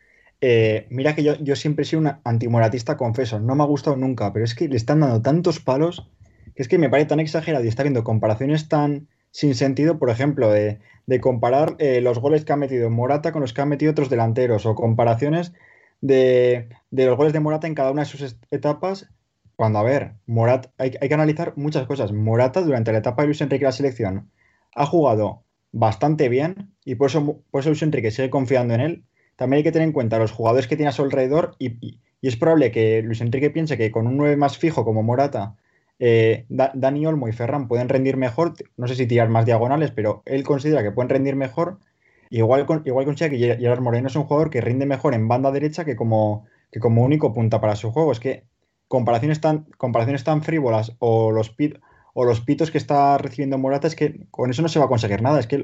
[0.41, 3.95] eh, mira que yo, yo, siempre he sido un antimoratista, confeso, no me ha gustado
[3.95, 6.09] nunca, pero es que le están dando tantos palos
[6.55, 10.09] que es que me parece tan exagerado y está viendo comparaciones tan sin sentido, por
[10.09, 10.79] ejemplo, de,
[11.19, 14.65] comparar eh, los goles que ha metido Morata con los que han metido otros delanteros
[14.65, 15.51] o comparaciones
[15.99, 19.09] de, los goles de Morata en cada una de sus etapas.
[19.57, 22.13] Cuando, a ver, Morata, hay, que analizar muchas cosas.
[22.13, 24.31] Morata, durante la etapa de Luis Enrique la selección,
[24.73, 25.43] ha jugado
[25.73, 29.03] bastante bien y por eso, Luis Enrique sigue confiando en él.
[29.35, 31.99] También hay que tener en cuenta los jugadores que tiene a su alrededor y, y,
[32.21, 35.57] y es probable que Luis Enrique piense que con un 9 más fijo como Morata
[35.99, 40.23] eh, Dani Olmo y Ferran pueden rendir mejor, no sé si tirar más diagonales, pero
[40.25, 41.79] él considera que pueden rendir mejor.
[42.29, 45.85] Igual, igual considera que Gerard Moreno es un jugador que rinde mejor en banda derecha
[45.85, 48.11] que como, que como único punta para su juego.
[48.11, 48.43] Es que
[48.87, 51.77] comparaciones tan, comparaciones tan frívolas o los, pit,
[52.13, 54.89] o los pitos que está recibiendo Morata es que con eso no se va a
[54.89, 55.39] conseguir nada.
[55.39, 55.63] Es que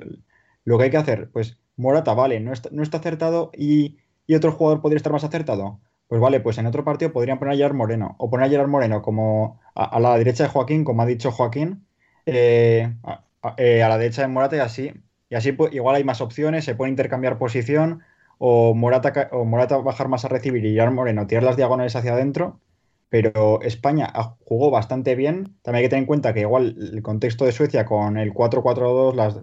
[0.64, 4.36] lo que hay que hacer, pues Morata, vale, no está, no está acertado y, y
[4.36, 5.80] otro jugador podría estar más acertado.
[6.12, 8.68] Pues vale, pues en otro partido podrían poner a Gerard Moreno o poner a Gerard
[8.68, 11.88] Moreno como a, la derecha de Joaquín, como ha dicho Joaquín,
[12.26, 13.24] eh, a,
[13.56, 14.92] eh, a, la derecha de Morata y así.
[15.30, 18.02] Y así pues, igual hay más opciones, se puede intercambiar posición
[18.40, 22.12] o Morata, o Morata bajar más a recibir y Gerard Moreno tirar las diagonales hacia
[22.12, 22.60] adentro.
[23.08, 24.12] Pero España
[24.44, 25.56] jugó bastante bien.
[25.62, 29.16] También hay que tener en cuenta que igual el contexto de Suecia con el 4-4-2,
[29.16, 29.40] las,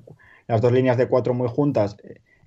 [0.46, 1.96] las dos líneas de cuatro muy juntas,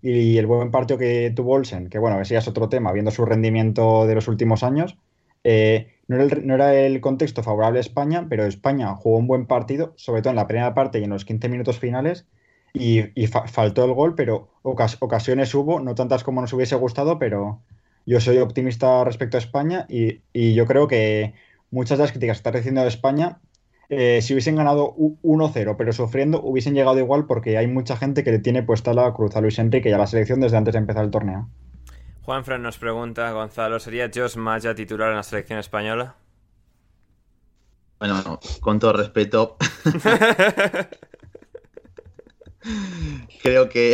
[0.01, 3.11] y el buen partido que tuvo Olsen, que bueno, ese ya es otro tema, viendo
[3.11, 4.97] su rendimiento de los últimos años,
[5.43, 6.17] eh, no,
[6.55, 10.37] era el, contexto favorable a España, pero España jugó un buen partido, sobre todo en
[10.37, 12.25] la primera parte y en los 15 minutos finales,
[12.73, 16.75] y, y fa faltó el gol, pero ocas ocasiones hubo, no tantas como nos hubiese
[16.75, 17.61] gustado, pero
[18.05, 21.33] yo soy optimista respecto a España y, y yo creo que
[21.69, 23.39] muchas de las críticas que está recibiendo de España
[23.93, 28.32] eh, si hubiesen ganado 1-0, pero sufriendo, hubiesen llegado igual porque hay mucha gente que
[28.32, 30.80] le tiene puesta la cruz a Luis Enrique y a la selección desde antes de
[30.80, 31.49] empezar el torneo.
[32.21, 36.15] Juanfran nos pregunta, Gonzalo, ¿sería Josh Maya titular en la selección española?
[37.99, 39.58] Bueno, con todo respeto.
[43.43, 43.91] Creo que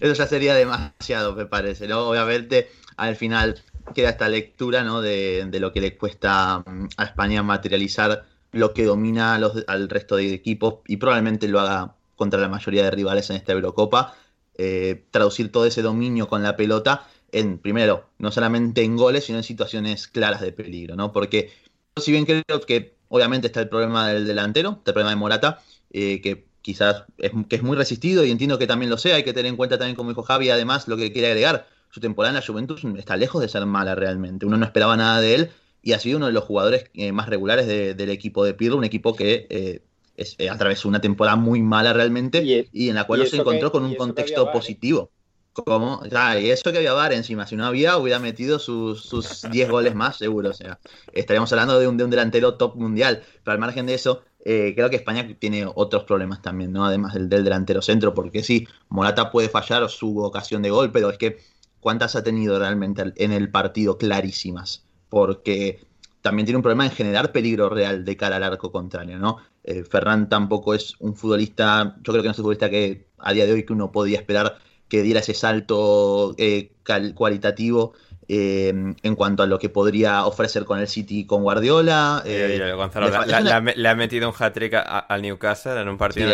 [0.00, 2.00] eso ya sería demasiado, me parece, ¿no?
[2.00, 3.62] Obviamente, al final
[3.94, 5.00] queda esta lectura, ¿no?
[5.00, 6.64] De, de lo que le cuesta
[6.96, 11.94] a España materializar lo que domina los, al resto de equipos y probablemente lo haga
[12.16, 14.14] contra la mayoría de rivales en esta Eurocopa.
[14.56, 19.38] Eh, traducir todo ese dominio con la pelota en, primero, no solamente en goles, sino
[19.38, 21.12] en situaciones claras de peligro, ¿no?
[21.12, 21.50] Porque,
[21.96, 25.62] si bien creo que obviamente está el problema del delantero, está el problema de Morata,
[25.92, 29.24] eh, que quizás es, que es muy resistido y entiendo que también lo sea, hay
[29.24, 32.30] que tener en cuenta también, como dijo Javi, además lo que quiere agregar, su temporada
[32.30, 34.46] en la Juventus está lejos de ser mala realmente.
[34.46, 35.50] Uno no esperaba nada de él
[35.82, 38.84] y ha sido uno de los jugadores eh, más regulares del equipo de Pirlo, un
[38.84, 39.82] equipo que eh,
[40.16, 43.72] es, eh, atravesó una temporada muy mala realmente y, en la cual no se encontró
[43.72, 45.10] con un contexto positivo.
[45.52, 46.00] Como,
[46.40, 49.94] y eso que había VAR encima, si no había, hubiera metido sus, sus 10 goles
[49.94, 50.50] más, seguro.
[50.50, 50.78] O sea,
[51.12, 53.22] estaríamos hablando de un, de un delantero top mundial.
[53.42, 56.84] Pero al margen de eso, eh, creo que España tiene otros problemas también, ¿no?
[56.84, 61.10] Además del, del, delantero centro, porque sí, Morata puede fallar su ocasión de gol, pero
[61.10, 61.38] es que
[61.80, 64.84] ¿cuántas ha tenido realmente en el partido clarísimas?
[65.10, 65.80] Porque
[66.22, 69.38] también tiene un problema en generar peligro real de cara al arco contrario, ¿no?
[69.64, 73.32] Eh, Ferran tampoco es un futbolista, yo creo que no es un futbolista que a
[73.34, 76.72] día de hoy que uno podía esperar que diera ese salto eh,
[77.14, 77.92] cualitativo
[78.32, 82.22] eh, en cuanto a lo que podría ofrecer con el City con Guardiola.
[82.24, 83.08] Eh, Gonzalo,
[83.74, 86.30] le, ha metido un hat-trick al Newcastle en un partido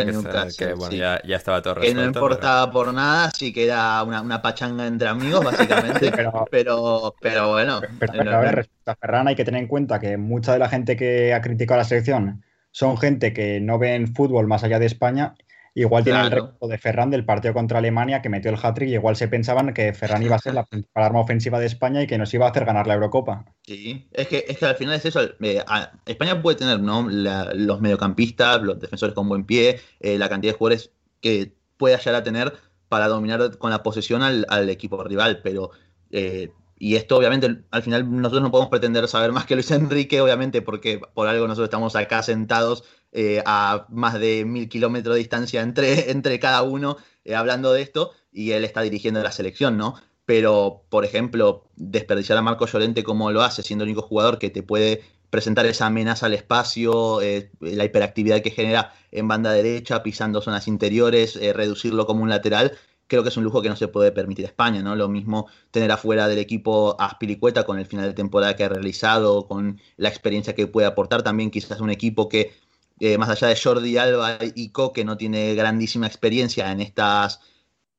[0.58, 1.98] que, bueno, ya, estaba todo resuelto.
[1.98, 6.12] Que no importaba por nada, sí que era una, pachanga entre amigos, básicamente.
[6.50, 7.80] pero, pero, bueno.
[7.98, 10.68] Pero, a ver, respecto a Ferran, hay que tener en cuenta que mucha de la
[10.68, 14.78] gente que ha criticado a la selección son gente que no ven fútbol más allá
[14.78, 15.34] de España
[15.78, 18.94] Igual tiene el recuerdo de Ferran del partido contra Alemania que metió el hat-trick y
[18.94, 22.06] igual se pensaban que Ferran iba a ser la principal arma ofensiva de España y
[22.06, 23.44] que nos iba a hacer ganar la Eurocopa.
[23.62, 25.20] Sí, es que, es que al final es eso.
[25.38, 25.62] Eh,
[26.06, 27.06] España puede tener ¿no?
[27.06, 32.14] los mediocampistas, los defensores con buen pie, eh, la cantidad de jugadores que pueda llegar
[32.14, 32.54] a tener
[32.88, 35.72] para dominar con la posesión al, equipo rival, pero
[36.10, 40.20] eh, y esto, obviamente, al final nosotros no podemos pretender saber más que Luis Enrique,
[40.20, 42.84] obviamente, porque por algo nosotros estamos acá sentados
[43.18, 47.80] eh, a más de mil kilómetros de distancia entre, entre cada uno eh, hablando de
[47.80, 49.94] esto, y él está dirigiendo la selección, ¿no?
[50.26, 54.50] Pero, por ejemplo, desperdiciar a Marco Llorente como lo hace, siendo el único jugador que
[54.50, 60.02] te puede presentar esa amenaza al espacio, eh, la hiperactividad que genera en banda derecha,
[60.02, 62.76] pisando zonas interiores, reducirlo como un lateral,
[63.06, 64.96] creo que es un lujo que no se puede permitir España, ¿no?
[64.96, 68.68] Lo mismo tener afuera del equipo a Spilicueta con el final de temporada que ha
[68.68, 72.52] realizado, con la experiencia que puede aportar también quizás un equipo que,
[73.00, 77.40] eh, más allá de Jordi Alba y que no tiene grandísima experiencia en estos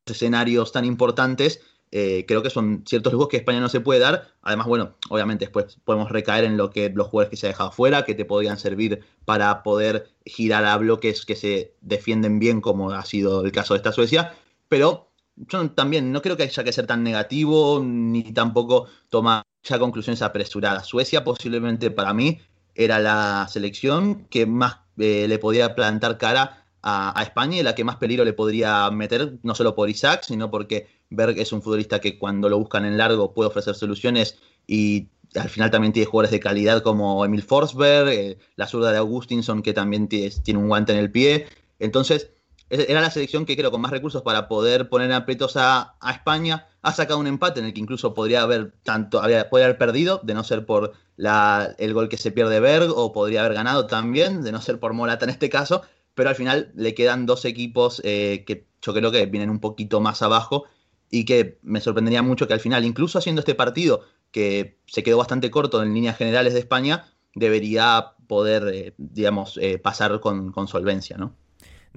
[0.05, 4.33] escenarios tan importantes, eh, creo que son ciertos lujos que España no se puede dar.
[4.41, 7.71] Además, bueno, obviamente después podemos recaer en lo que los jugadores que se ha dejado
[7.71, 12.91] fuera, que te podrían servir para poder girar a bloques que se defienden bien, como
[12.91, 14.33] ha sido el caso de esta Suecia,
[14.67, 19.43] pero yo también no creo que haya que ser tan negativo ni tampoco tomar
[19.79, 20.87] conclusiones apresuradas.
[20.87, 22.39] Suecia posiblemente para mí
[22.73, 27.83] era la selección que más eh, le podía plantar cara a, España y la que
[27.83, 31.99] más peligro le podría meter, no solo por Isaac, sino porque Berg es un futbolista
[31.99, 36.31] que cuando lo buscan en largo puede ofrecer soluciones y al final también tiene jugadores
[36.31, 40.93] de calidad como Emil Forsberg, eh, la zurda de Augustinson que también tiene un guante
[40.93, 41.47] en el pie.
[41.79, 42.31] Entonces,
[42.69, 46.67] era la selección que creo con más recursos para poder poner aprietos a, España.
[46.81, 50.33] Ha sacado un empate en el que incluso podría haber tanto podría haber perdido, de
[50.33, 54.43] no ser por la, el gol que se pierde Berg, o podría haber ganado también,
[54.43, 55.81] de no ser por Morata en este caso.
[56.15, 59.99] Pero al final le quedan dos equipos eh, que yo creo que vienen un poquito
[59.99, 60.65] más abajo
[61.11, 64.01] y que me sorprendería mucho que al final, incluso haciendo este partido,
[64.31, 69.77] que se quedó bastante corto en líneas generales de España, debería poder, eh, digamos, eh,
[69.77, 71.35] pasar con, con solvencia, ¿no?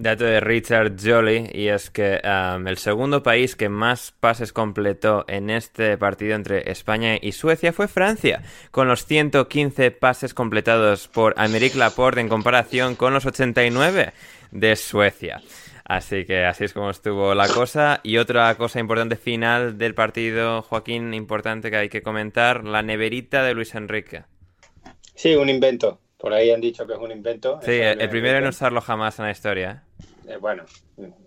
[0.00, 5.26] Dato de Richard Jolly, y es que um, el segundo país que más pases completó
[5.28, 11.34] en este partido entre España y Suecia fue Francia, con los 115 pases completados por
[11.36, 14.14] Améric Laporte en comparación con los 89
[14.52, 15.42] de Suecia.
[15.84, 18.00] Así que así es como estuvo la cosa.
[18.02, 23.42] Y otra cosa importante final del partido, Joaquín, importante que hay que comentar, la neverita
[23.42, 24.22] de Luis Enrique.
[25.14, 26.00] Sí, un invento.
[26.16, 27.60] Por ahí han dicho que es un invento.
[27.62, 29.82] Sí, el, primero en usarlo jamás en la historia.
[30.26, 30.64] Eh, bueno,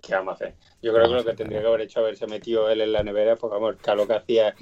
[0.01, 0.55] ¿qué vamos a hacer?
[0.81, 3.35] Yo creo que lo que tendría que haber hecho haberse metido él en la nevera,
[3.35, 4.55] porque vamos, el calor que hacía.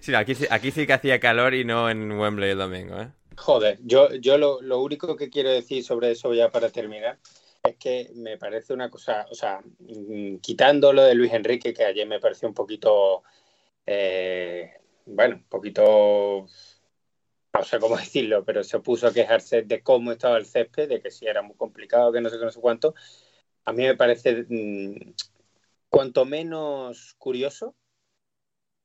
[0.00, 3.08] sí, aquí, aquí sí que hacía calor y no en Wembley el domingo, ¿eh?
[3.36, 7.18] Joder, yo, yo lo, lo único que quiero decir sobre eso ya para terminar
[7.62, 11.84] es que me parece una cosa, o sea, mm, quitando lo de Luis Enrique, que
[11.84, 13.22] ayer me pareció un poquito,
[13.86, 14.70] eh,
[15.06, 16.46] bueno, un poquito
[17.52, 21.00] no sé cómo decirlo, pero se puso a quejarse de cómo estaba el césped, de
[21.00, 22.94] que si era muy complicado, que no sé qué, no sé cuánto.
[23.64, 25.14] A mí me parece mm,
[25.88, 27.76] cuanto menos curioso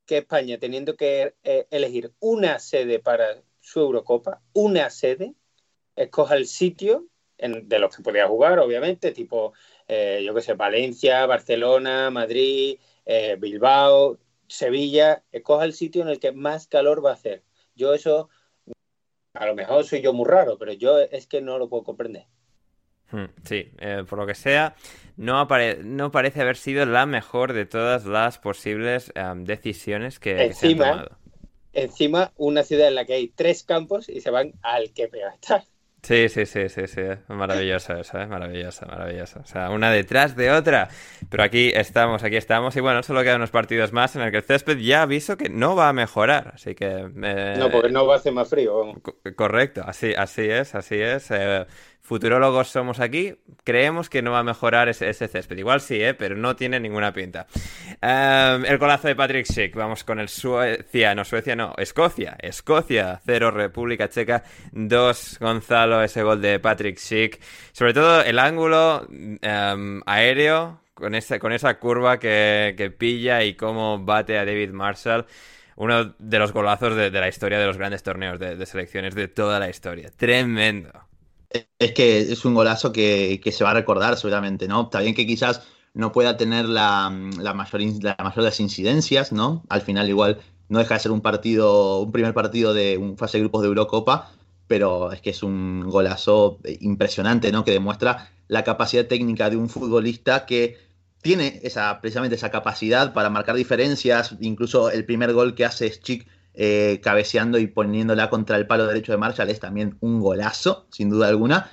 [0.06, 5.36] que España, teniendo que eh, elegir una sede para su Eurocopa, una sede,
[5.95, 9.53] escoja el sitio de los que podía jugar, obviamente, tipo,
[9.88, 16.19] eh, yo qué sé, Valencia, Barcelona, Madrid, eh, Bilbao, Sevilla, escoja el sitio en el
[16.19, 17.43] que más calor va a hacer.
[17.75, 18.30] Yo eso
[19.38, 22.26] a lo mejor soy yo muy raro, pero yo es que no lo puedo comprender.
[23.12, 24.76] Hmm, sí, eh, por lo que sea,
[25.15, 25.47] no,
[25.84, 31.17] no, parece haber sido la mejor de todas las posibles decisiones que, se han tomado.
[31.71, 35.32] Encima, una ciudad en la que hay tres campos y se van al que peor
[35.34, 35.63] está.
[36.07, 37.01] Sí, sí, sí, sí, sí.
[37.27, 38.27] Maravilloso eso, ¿eh?
[38.27, 39.41] Maravilloso, maravilloso.
[39.41, 40.87] O sea, una detrás de otra.
[41.29, 42.77] Pero aquí estamos, aquí estamos.
[42.77, 45.49] Y bueno, solo quedan unos partidos más en el que el césped ya aviso que
[45.49, 46.53] no va a mejorar.
[46.55, 47.09] Así que...
[47.23, 48.93] Eh, no, porque no va a hacer más frío.
[49.35, 51.29] correcto, así, así es, así es.
[51.31, 51.65] Eh,
[52.07, 55.57] futurólogos somos aquí, creemos que no va a mejorar ese, césped.
[55.57, 56.13] Igual sí, ¿eh?
[56.13, 57.47] pero no tiene ninguna pinta.
[58.01, 62.37] Em, el golazo de Patrick Schick, vamos con el Suecia, no Suecia, no, Escocia.
[62.39, 64.41] Escocia, 0, República Checa,
[64.71, 67.41] 2, Gonzalo, ese gol de Patrick Schick.
[67.73, 73.99] Sobre todo el ángulo em, aéreo, con esa, con esa curva que, pilla y cómo
[73.99, 75.25] bate a David Marshall
[75.75, 79.59] uno de los golazos de, la historia de los grandes torneos de, selecciones de toda
[79.59, 80.09] la historia.
[80.15, 81.06] Tremendo.
[81.49, 84.83] Es que es un golazo que, se va a recordar seguramente, ¿no?
[84.83, 89.63] Está bien que quizás no pueda tener la, mayor, la mayor de las incidencias, ¿no?
[89.69, 93.38] Al final igual no deja de ser un partido, un primer partido de un fase
[93.38, 94.31] de grupos de Eurocopa,
[94.67, 97.63] pero es que es un golazo impresionante, ¿no?
[97.63, 100.77] Que demuestra la capacidad técnica de un futbolista que
[101.21, 106.27] tiene esa, precisamente esa capacidad para marcar diferencias, incluso el primer gol que hace Schick
[106.59, 111.09] eh, cabeceando y poniéndola contra el palo derecho de Marshall es también un golazo, sin
[111.09, 111.71] duda alguna,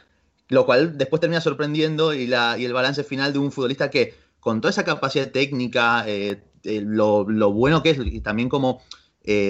[0.49, 4.15] lo cual después termina sorprendiendo y, la, y el balance final de un futbolista que
[4.41, 8.83] con toda esa capacidad técnica, eh, eh, lo, bueno que es y también como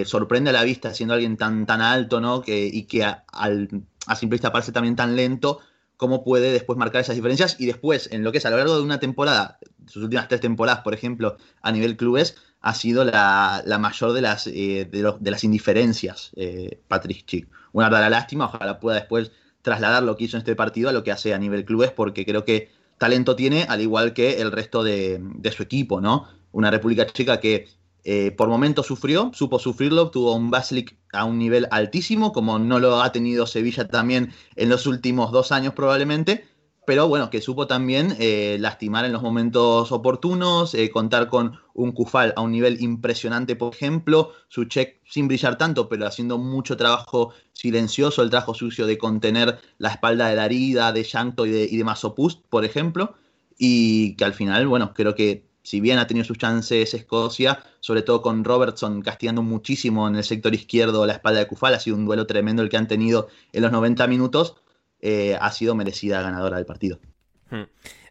[0.04, 2.40] sorprende a la vista siendo alguien tan, tan alto ¿no?
[2.40, 5.58] que, y que a, a simple vista parece también tan lento,
[5.96, 8.76] cómo puede después marcar esas diferencias y después en lo que es a lo largo
[8.76, 13.62] de una temporada, sus últimas tres temporadas, por ejemplo, a nivel clubes, ha sido la,
[13.78, 17.48] mayor de las, eh, de, las indiferencias, eh, Patrick Chick.
[17.72, 21.04] Una verdadera lástima, ojalá pueda después trasladar lo que hizo en este partido a lo
[21.04, 24.82] que hace a nivel clubes, porque creo que talento tiene, al igual que el resto
[24.82, 25.20] de,
[25.54, 26.26] su equipo, ¿no?
[26.52, 27.68] Una República Checa que
[28.04, 32.78] eh, por momentos sufrió, supo sufrirlo, tuvo un Baslik a un nivel altísimo, como no
[32.78, 36.46] lo ha tenido Sevilla también en los últimos dos años probablemente,
[36.86, 41.92] pero bueno, que supo también eh, lastimar en los momentos oportunos, eh, contar con un
[41.92, 46.76] Kufal a un nivel impresionante, por ejemplo, su check sin brillar tanto, pero haciendo mucho
[46.76, 51.64] trabajo silencioso, el trabajo sucio de contener la espalda de Darida, de Yankto y de,
[51.64, 53.14] y de Masopust, por ejemplo,
[53.56, 58.02] y que al final, bueno, creo que si bien ha tenido sus chances Escocia, sobre
[58.02, 61.96] todo con Robertson castigando muchísimo en el sector izquierdo la espalda de Kufal, ha sido
[61.96, 64.56] un duelo tremendo el que han tenido en los 90 minutos,
[65.00, 67.00] eh, ha sido merecida ganadora del partido.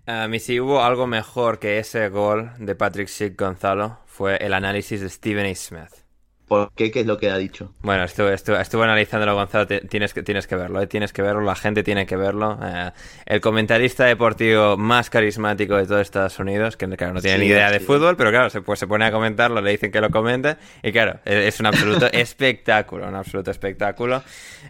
[0.05, 4.53] A mí si hubo algo mejor que ese gol de Patrick Schick Gonzalo fue el
[4.53, 5.55] análisis de Stephen A.
[5.55, 6.02] Smith.
[6.47, 6.91] ¿Por qué?
[6.91, 7.73] ¿Qué es lo que ha dicho?
[7.81, 9.65] Bueno, estuve, estuve, analizándolo, Gonzalo.
[9.67, 10.87] Tienes que, tienes que verlo, ¿eh?
[10.87, 11.41] tienes que verlo.
[11.41, 12.59] La gente tiene que verlo.
[12.61, 12.91] Eh,
[13.25, 17.71] el comentarista deportivo más carismático de todo Estados Unidos, que claro, no tiene ni idea
[17.71, 20.57] de fútbol, pero claro, se, pues, se pone a comentarlo, le dicen que lo comente.
[20.83, 24.21] Y claro, e, es un absoluto espectáculo, un absoluto espectáculo.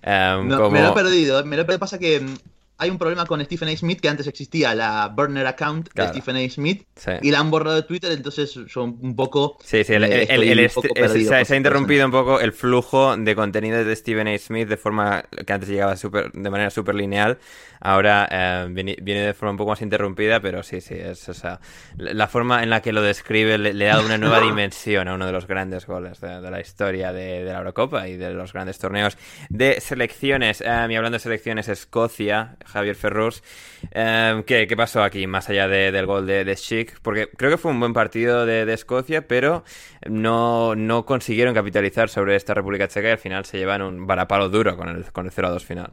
[0.02, 1.44] Eh, me lo he perdido.
[1.46, 2.36] Me lo pasa que mm,
[2.78, 3.78] hay un problema con Stephen A.
[3.78, 6.50] Smith, que antes existía la burner account de Stephen A.
[6.50, 6.86] Smith,
[7.22, 9.58] y la han borrado de Twitter, entonces son un poco...
[9.64, 14.38] Sí, sí, se, ha interrumpido un poco el flujo de contenido de Stephen A.
[14.38, 17.38] Smith de forma que antes llegaba super, de manera súper lineal,
[17.80, 21.60] ahora eh, viene, de forma un poco más interrumpida, pero sí, sí, es, o sea,
[21.98, 25.26] la forma en la que lo describe le, ha dado una nueva dimensión a uno
[25.26, 29.18] de los grandes goles de, la historia de, la Eurocopa y de los grandes torneos
[29.50, 30.62] de selecciones.
[30.62, 33.44] Eh, y hablando de selecciones, Escocia Javier Ferrus.
[33.92, 37.00] Em, ¿qué, pasó aquí, más allá del gol de, de Schick?
[37.02, 39.64] Porque creo que fue un buen partido de, Escocia, pero
[40.10, 44.50] no, no, consiguieron capitalizar sobre esta República Checa y al final se llevan un varapalo
[44.50, 45.92] duro con el, con el 0-2 final.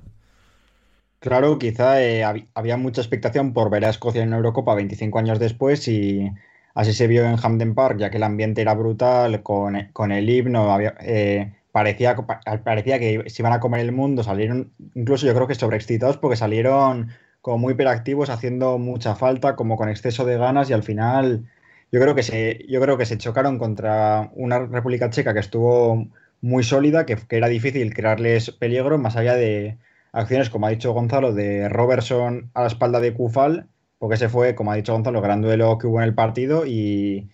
[1.20, 5.87] Claro, quizá eh, había mucha expectación por ver a Escocia en Eurocopa 25 años después
[5.87, 6.30] y
[6.74, 10.72] así se vio en Hampden Park, ya que el ambiente era brutal, con, el himno,
[10.72, 12.16] había, eh, parecía,
[12.64, 16.37] parecía que se iban a comer el mundo, salieron incluso yo creo que sobreexcitados porque
[16.37, 21.46] salieron como muy hiperactivos, haciendo mucha falta, como con exceso de ganas y al final
[21.92, 26.06] yo creo que se, yo creo que se chocaron contra una República Checa que estuvo
[26.40, 29.78] muy sólida, que, era difícil crearles peligro, más allá de
[30.12, 33.68] acciones, como ha dicho Gonzalo, de Robertson a la espalda de Kufal,
[33.99, 36.66] porque ese fue, como ha dicho Gonzalo, el gran duelo que hubo en el partido
[36.66, 37.28] y,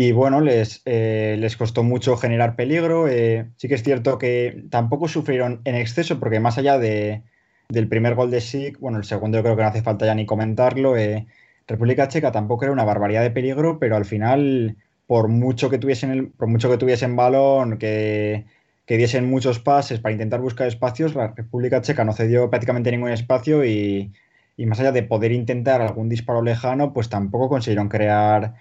[0.00, 3.08] y bueno, les, eh, les costó mucho generar peligro.
[3.08, 7.24] Eh, sí que es cierto que tampoco sufrieron en exceso, porque más allá de,
[7.68, 10.14] del primer gol de SIC, bueno, el segundo yo creo que no hace falta ya
[10.14, 10.96] ni comentarlo.
[10.96, 11.26] Eh,
[11.66, 14.76] República Checa tampoco era una barbaridad de peligro, pero al final,
[15.08, 18.44] por mucho que tuviesen, el, por mucho que tuviesen balón, que,
[18.86, 23.10] que diesen muchos pases para intentar buscar espacios, la República Checa no cedió prácticamente ningún
[23.10, 24.12] espacio y,
[24.56, 28.54] y más allá de poder intentar algún disparo lejano, pues tampoco consiguieron crear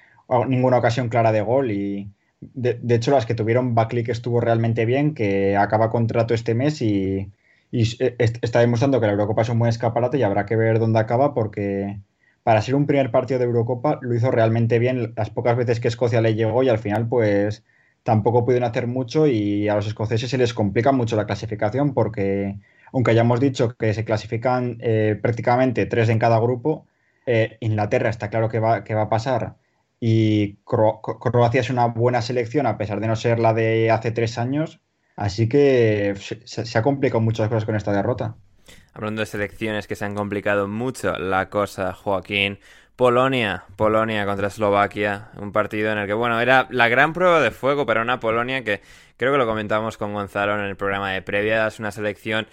[0.47, 2.11] ninguna ocasión clara de gol y
[2.41, 7.32] de, hecho las que tuvieron Backlick estuvo realmente bien, que acaba contrato este mes y,
[7.71, 11.34] está demostrando que la Eurocopa es un buen escaparate y habrá que ver dónde acaba
[11.34, 11.99] porque
[12.43, 15.13] para ser un primer partido de Eurocopa lo hizo realmente bien.
[15.17, 17.65] Las pocas veces que Escocia le llegó y al final pues
[18.03, 22.57] tampoco pudieron hacer mucho y a los escoceses se les complica mucho la clasificación porque
[22.93, 26.88] aunque hayamos dicho que se clasifican eh, prácticamente tres en cada grupo,
[27.25, 29.55] eh, Inglaterra está claro que va, que va a pasar
[29.99, 34.37] y Croacia es una buena selección a pesar de no ser la de hace tres
[34.37, 34.79] años,
[35.15, 38.35] así que se, ha complicado muchas cosas con esta derrota.
[38.93, 42.59] Hablando de selecciones que se han complicado mucho la cosa, Joaquín,
[42.95, 47.51] Polonia, Polonia contra Eslovaquia, un partido en el que, bueno, era la gran prueba de
[47.51, 48.81] fuego para una Polonia que
[49.17, 52.47] creo que lo comentamos con Gonzalo en el programa de previa, es una selección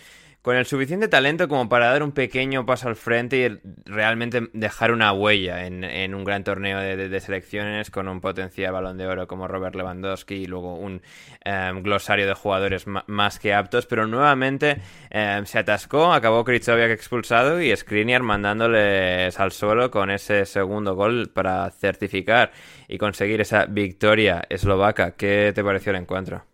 [0.45, 4.92] con el suficiente talento como para dar un pequeño paso al frente y realmente dejar
[4.92, 9.49] una huella en, un gran torneo de, selecciones con un potencial balón de oro como
[9.49, 11.01] Robert Lewandowski y luego un
[11.47, 17.62] em, glosario de jugadores más que aptos, pero nuevamente em, se atascó, acabó Krichoviak expulsado
[17.62, 22.53] y Skriniar mandándoles al suelo con ese segundo gol para certificar
[22.86, 25.12] y conseguir esa victoria eslovaca.
[25.12, 26.45] ¿Qué te pareció el encuentro?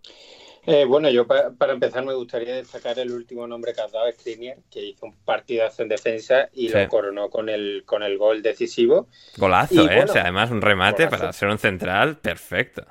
[0.67, 4.59] Eh, bueno, yo para empezar me gustaría destacar el último nombre que has dado, Skriniar,
[4.71, 9.09] que hizo un partidazo en defensa y lo coronó con el, con el gol decisivo.
[9.37, 10.05] Golazo, ¿eh?
[10.05, 12.85] o sea, además un remate para ser un central perfecto.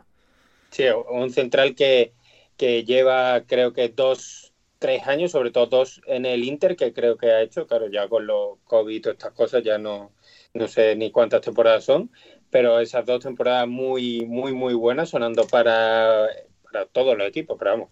[0.71, 2.13] Sí, un central que,
[2.57, 7.17] que lleva creo que dos, tres años, sobre todo dos en el Inter, que creo
[7.17, 10.11] que ha hecho, claro, ya con los COVID y todas estas cosas ya no,
[10.53, 12.11] no sé ni cuántas temporadas son,
[12.49, 16.27] pero esas dos temporadas muy, muy, muy buenas, sonando para
[16.71, 17.89] para todos los equipos, pero vamos,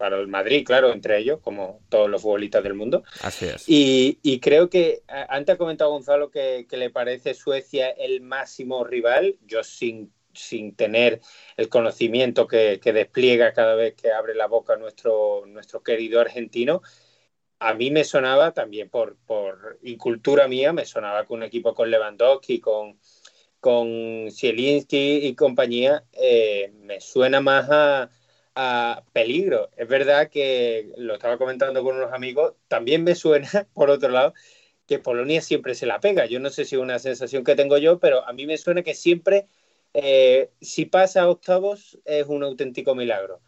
[0.00, 3.04] para el Madrid, claro, entre ellos, como todos los futbolistas del mundo.
[3.20, 3.64] Así es.
[3.66, 9.36] Y, creo que antes ha comentado Gonzalo que, le parece Suecia el máximo rival.
[9.46, 11.20] Yo sin, sin tener
[11.58, 16.80] el conocimiento que, despliega cada vez que abre la boca nuestro, nuestro querido argentino,
[17.58, 21.90] a mí me sonaba también por, por incultura mía, me sonaba con un equipo con
[21.90, 22.98] Lewandowski, con,
[23.60, 28.10] con Zielinski y compañía, eh, me suena más a,
[29.12, 29.70] peligro.
[29.76, 34.34] Es verdad que lo estaba comentando con unos amigos, también me suena, por otro lado,
[34.86, 36.26] que Polonia siempre se la pega.
[36.26, 38.82] Yo no sé si es una sensación que tengo yo, pero a mí me suena
[38.82, 39.46] que siempre,
[39.94, 43.40] eh, si pasa a octavos, es un auténtico milagro.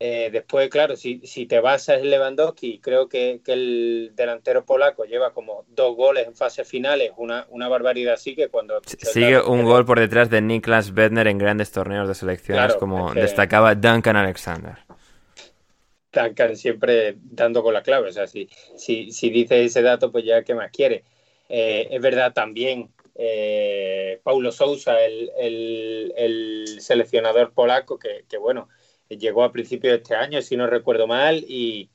[0.00, 5.32] Eh, después, claro, si, si te basas en Lewandowski, creo que, el delantero polaco lleva
[5.32, 8.80] como dos goles en fases finales, una, una barbaridad así que cuando...
[8.86, 13.74] Sigue un gol por detrás de Niklas Bedner en grandes torneos de selecciones, como destacaba
[13.74, 14.76] Duncan Alexander.
[16.12, 20.24] Duncan siempre dando con la clave, o sea, si, si, si dice ese dato, pues
[20.24, 21.02] ya, ¿qué más quiere?
[21.48, 25.32] Eh, es verdad también eh, Paulo Sousa, el,
[26.16, 28.68] el, seleccionador polaco, que, que bueno
[29.08, 31.90] llegó a principios de este año, si no recuerdo mal, y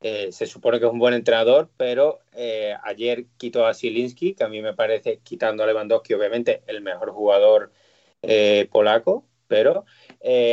[0.00, 4.44] eh, se supone que es un buen entrenador, pero eh, ayer quitó a Zielinski, que
[4.44, 7.72] a mí me parece, quitando a Lewandowski, obviamente, el mejor jugador
[8.22, 9.84] eh, polaco, pero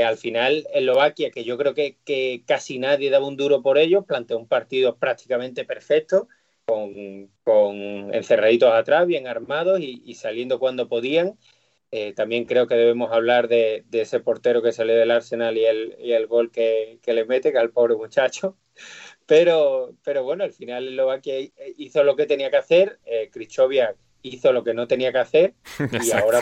[0.05, 4.37] al final Eslovaquia, que yo creo que, casi nadie daba un duro por ellos, planteó
[4.37, 6.27] un partido prácticamente perfecto,
[6.65, 11.37] con, con encerraditos atrás, bien armados y saliendo cuando podían.
[11.91, 15.95] Eh, también creo que debemos hablar de, ese portero que sale del Arsenal y el,
[15.99, 18.57] y el gol que, le mete, que al pobre muchacho.
[19.25, 21.35] Pero, pero bueno, al final Eslovaquia
[21.77, 23.29] hizo lo que tenía que hacer, eh,
[24.23, 25.53] hizo lo que no tenía que hacer
[26.03, 26.41] y ahora,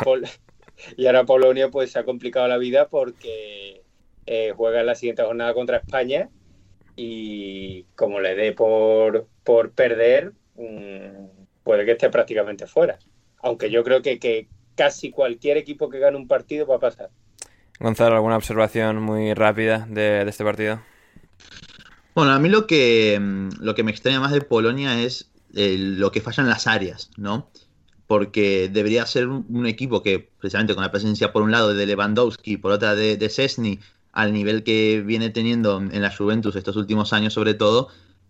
[0.95, 3.83] y ahora Polonia pues se ha complicado la vida porque
[4.25, 6.29] eh, juega en la siguiente jornada contra España
[6.95, 11.27] y como le dé por, por perder, mm,
[11.63, 12.97] puede que esté prácticamente fuera.
[13.39, 14.47] Aunque yo creo que, que,
[14.77, 17.09] casi cualquier equipo que gane un partido va a pasar.
[17.79, 20.79] Gonzalo, ¿alguna observación muy rápida de, este partido?
[22.15, 25.75] Bueno, a mí lo que, mm, lo que me extraña más de Polonia es eh,
[25.77, 27.49] lo que fallan las áreas, ¿no?
[28.07, 32.53] Porque debería ser un, equipo que, precisamente con la presencia por un lado de Lewandowski
[32.53, 33.79] y por otra de, de Cesny,
[34.13, 37.89] al nivel que viene teniendo en la Juventus estos últimos años sobre todo,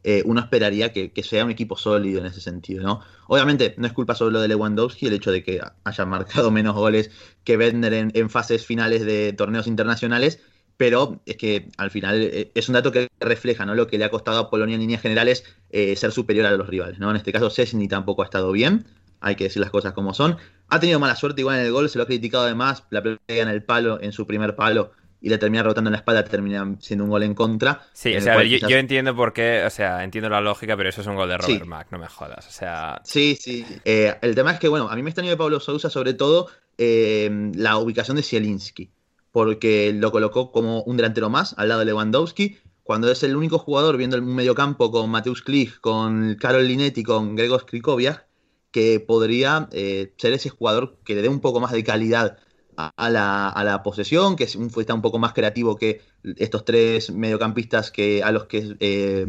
[0.10, 3.02] eh, uno esperaría que, sea un equipo sólido en ese sentido, ¿no?
[3.28, 6.76] Obviamente no es culpa solo lo de Lewandowski el hecho de que haya marcado menos
[6.76, 7.12] goles
[7.44, 10.40] que Bender en, fases finales de torneos internacionales,
[10.78, 13.76] pero es que al final eh, es un dato que refleja ¿no?
[13.76, 16.68] lo que le ha costado a Polonia en líneas generales eh, ser superior a los
[16.68, 17.10] rivales, ¿no?
[17.10, 18.86] En este caso Cesny tampoco ha estado bien,
[19.20, 20.38] hay que decir las cosas como son.
[20.70, 23.20] Ha tenido mala suerte igual en el gol, se lo ha criticado además, la pega
[23.28, 24.94] en el palo, en su primer palo,
[25.28, 27.82] y le termina rebotando en la espalda, termina siendo un gol en contra.
[27.92, 31.08] Sí, o sea, yo, entiendo por qué, o sea, entiendo la lógica, pero eso es
[31.08, 33.02] un gol de Robert Mack, no me jodas, o sea...
[33.04, 33.66] Sí, sí.
[33.84, 36.48] Eh, el tema es que, bueno, a mí me extrañó de Pablo Sousa sobre todo
[36.78, 38.90] eh, la ubicación de Zielinski,
[39.34, 43.60] porque lo colocó como un delantero más al lado de Lewandowski, cuando es el único
[43.60, 48.26] jugador viendo un mediocampo con Mateus Klich, con Karol Linetti, con Gregor Skrikoviak,
[48.72, 52.38] que podría eh, ser ese jugador que le dé un poco más de calidad
[52.78, 56.02] a, la, posesión, que está un poco más creativo que
[56.38, 59.26] estos tres mediocampistas que, a los que eh,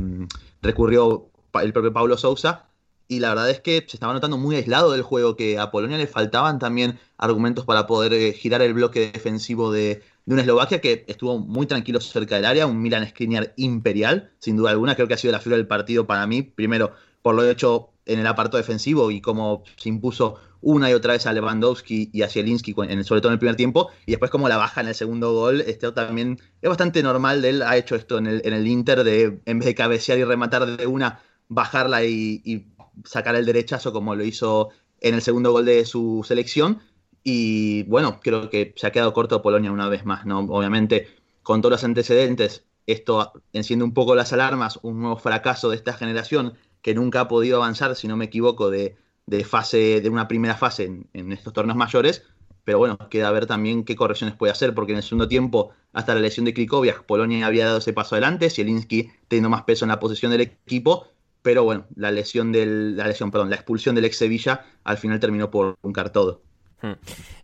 [0.60, 2.66] recurrió el propio Pablo Sousa.
[3.10, 5.96] Y la verdad es que se estaba notando muy aislado del juego, que a Polonia
[5.96, 10.82] le faltaban también argumentos para poder eh, girar el bloque defensivo de, de una Eslovaquia
[10.82, 15.08] que estuvo muy tranquilo cerca del área, un Milan Skriniar imperial, sin duda alguna, creo
[15.08, 16.92] que ha sido la figura del partido para mí, primero
[17.22, 21.26] por lo hecho en el aparto defensivo y cómo se impuso una y otra vez
[21.26, 24.56] a Lewandowski y a Zielinski, sobre todo en el primer tiempo, y después como la
[24.56, 28.18] baja en el segundo gol, esto también es bastante normal de él, ha hecho esto
[28.18, 32.04] en el, en el Inter, de en vez de cabecear y rematar de una, bajarla
[32.04, 32.66] y,
[33.04, 36.80] sacar el derechazo como lo hizo en el segundo gol de su selección,
[37.22, 40.40] y bueno, creo que se ha quedado corto Polonia una vez más, ¿no?
[40.40, 41.08] Obviamente,
[41.42, 45.92] con todos los antecedentes, esto enciende un poco las alarmas, un nuevo fracaso de esta
[45.92, 48.96] generación que nunca ha podido avanzar, si no me equivoco, de,
[49.44, 52.24] fase, de una primera fase en, estos torneos mayores.
[52.64, 56.14] Pero bueno, queda ver también qué correcciones puede hacer, porque en el segundo tiempo, hasta
[56.14, 59.88] la lesión de Krikoviak, Polonia había dado ese paso adelante, Zielinski teniendo más peso en
[59.88, 61.08] la posición del equipo,
[61.40, 65.18] pero bueno, la lesión del, la lesión, perdón, la expulsión del ex Sevilla al final
[65.18, 66.42] terminó por truncar todo.
[66.80, 66.92] Hmm.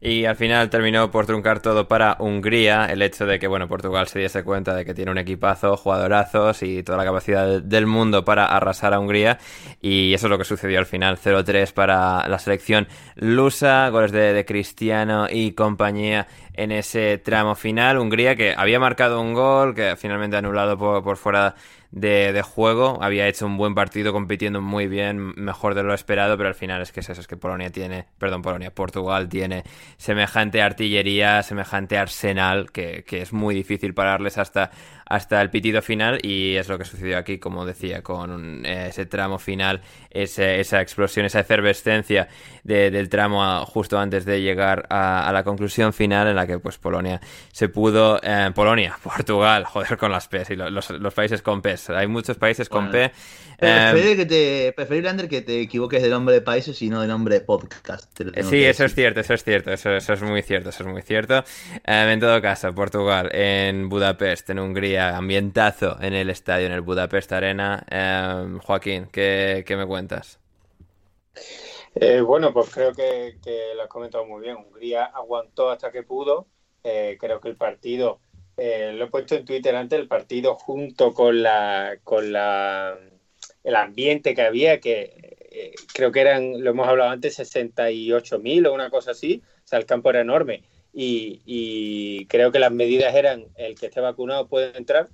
[0.01, 4.07] Y al final terminó por truncar todo para Hungría, el hecho de que bueno, Portugal
[4.07, 8.25] se diese cuenta de que tiene un equipazo, jugadorazos y toda la capacidad del mundo
[8.25, 9.39] para arrasar a Hungría.
[9.81, 14.45] Y eso es lo que sucedió al final, 0-3 para la selección lusa, goles de,
[14.45, 17.99] Cristiano y compañía en ese tramo final.
[17.99, 21.55] Hungría que había marcado un gol, que finalmente anulado por, por fuera
[21.95, 22.99] de, juego.
[23.01, 26.83] Había hecho un buen partido compitiendo muy bien, mejor de lo esperado, pero al final
[26.83, 29.65] es que es eso, es que Polonia tiene, perdón, Polonia, Portugal tiene
[29.97, 34.71] semejante artillería, semejante arsenal, que, que es muy difícil pararles hasta,
[35.07, 39.39] hasta el pitido final y es lo que sucedió aquí, como decía, con ese tramo
[39.39, 42.29] final, esa explosión, esa efervescencia
[42.63, 47.21] del tramo justo antes de llegar a, la conclusión final en la que pues Polonia
[47.53, 51.75] se pudo, eh, Polonia, Portugal, joder con las P, y los, los, países con P,
[51.89, 53.13] hay muchos países con P.
[53.65, 57.09] Eh, que te, preferible, Ander, que te equivoques de nombre de países y no de
[57.09, 58.11] nombre de podcast.
[58.49, 61.43] Sí, eso es cierto, eso es cierto, eso, es muy cierto, eso es muy cierto.
[61.85, 66.81] Em, en todo caso, Portugal, en Budapest, en Hungría, ambientazo en el estadio, en el
[66.81, 67.85] Budapest Arena.
[67.91, 70.39] Em, Joaquín, ¿qué, me cuentas?
[71.95, 73.37] Eh, bueno, pues creo que,
[73.77, 74.57] lo has comentado muy bien.
[74.57, 76.47] Hungría aguantó hasta que pudo.
[76.83, 78.21] Eh, creo que el partido,
[78.57, 82.97] eh, lo he puesto en Twitter antes, el partido junto con la con la
[83.65, 85.37] el ambiente que había, que
[85.93, 89.43] creo que eran, lo hemos hablado antes, 68.000 o una cosa así.
[89.65, 90.63] O sea, el campo era enorme.
[90.93, 95.09] Y, creo que las medidas eran el que esté vacunado puede entrar,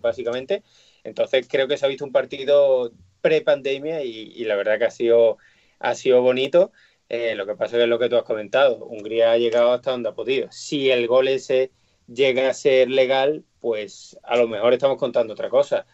[0.00, 0.62] básicamente.
[1.04, 5.38] Entonces creo que se ha visto un partido pre-pandemia y, la verdad que ha sido,
[5.78, 6.72] ha sido bonito.
[7.08, 8.84] Eh, lo que pasa es que es lo que tú has comentado.
[8.84, 10.48] Hungría ha llegado hasta donde ha podido.
[10.52, 11.72] Si el gol ese
[12.06, 15.86] llega a ser legal, pues a lo mejor estamos contando otra cosa.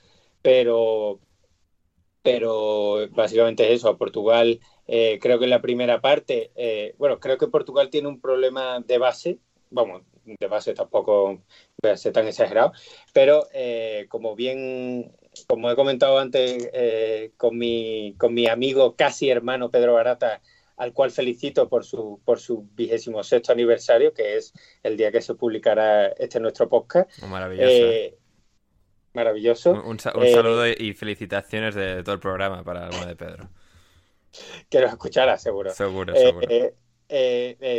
[0.43, 1.21] Pero,
[2.33, 3.89] pero básicamente es eso.
[3.89, 8.09] A Portugal, eh, creo que en la primera parte, eh, bueno, creo que Portugal tiene
[8.09, 9.39] un problema de base.
[9.71, 11.43] Vamos, de base tampoco
[11.83, 12.73] voy a ser tan exagerado,
[13.13, 13.47] pero
[14.09, 15.13] como bien
[15.47, 20.41] como he comentado antes eh, con, mi, con mi amigo casi hermano Pedro Barata,
[20.77, 24.53] al cual felicito por su, por su vigésimo sexto aniversario, que es
[24.83, 27.11] el día que se publicará este nuestro podcast.
[27.23, 27.69] Oh, maravilloso.
[27.69, 28.17] Eh,
[29.17, 29.73] maravilloso.
[29.73, 33.51] Un, eh, saludo y felicitaciones de todo el programa para el de Pedro.
[34.71, 35.73] Que lo escuchará, seguro.
[35.75, 36.47] Seguro, seguro.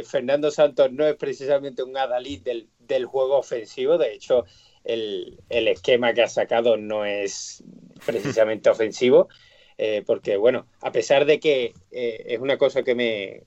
[0.05, 4.45] Fernando Santos no es precisamente un adalid del, del juego ofensivo, de hecho
[4.87, 7.63] el, esquema que ha sacado no es
[8.05, 9.27] precisamente ofensivo,
[9.77, 13.43] eh, porque bueno, a pesar de que eh, es una cosa que me,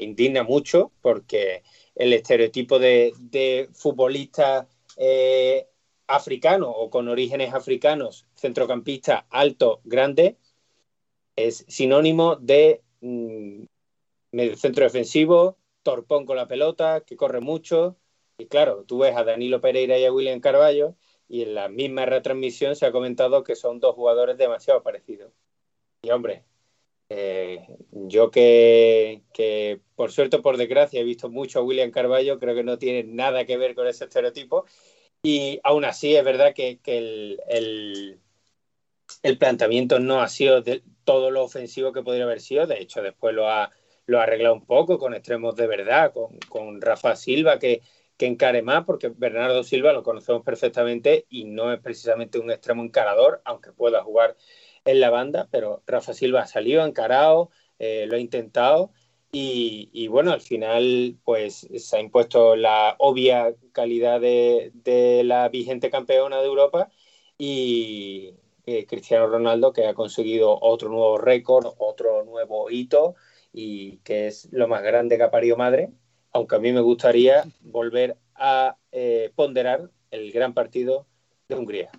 [0.00, 1.62] indigna mucho, porque
[1.94, 4.66] el estereotipo de, futbolista
[4.96, 5.66] eh,
[6.06, 10.38] africano o con orígenes africanos, centrocampista alto, grande,
[11.36, 13.64] es sinónimo de mm,
[14.56, 17.96] centro defensivo, torpón con la pelota, que corre mucho,
[18.38, 20.96] y claro, tú ves a Danilo Pereira y a William Carballo
[21.28, 25.32] y en la misma retransmisión se ha comentado que son dos jugadores demasiado parecidos.
[26.02, 26.44] Y hombre,
[27.08, 29.22] Eh, yo que,
[29.94, 33.04] por suerte o por desgracia he visto mucho a William Carballo, creo que no tiene
[33.04, 34.66] nada que ver con ese estereotipo.
[35.28, 41.42] Y aún así es verdad que, el, el, planteamiento no ha sido de todo lo
[41.42, 42.68] ofensivo que podría haber sido.
[42.68, 43.72] De hecho, después lo ha,
[44.06, 47.82] lo ha arreglado un poco con extremos de verdad, con, con Rafa Silva, que,
[48.16, 52.84] que encare más, porque Bernardo Silva lo conocemos perfectamente y no es precisamente un extremo
[52.84, 54.36] encarador, aunque pueda jugar
[54.84, 57.50] en la banda, pero Rafa Silva ha salido, encarado,
[57.80, 58.92] eh, lo ha intentado
[59.38, 65.90] y, bueno, al final pues se ha impuesto la obvia calidad de, de la vigente
[65.90, 66.90] campeona de Europa
[67.36, 68.34] y
[68.64, 73.14] eh, Cristiano Ronaldo que ha conseguido otro nuevo récord, otro nuevo hito
[73.52, 75.90] y que es lo más grande que ha parido madre,
[76.32, 81.06] aunque a mí me gustaría volver a eh, ponderar el gran partido
[81.48, 81.90] de Hungría.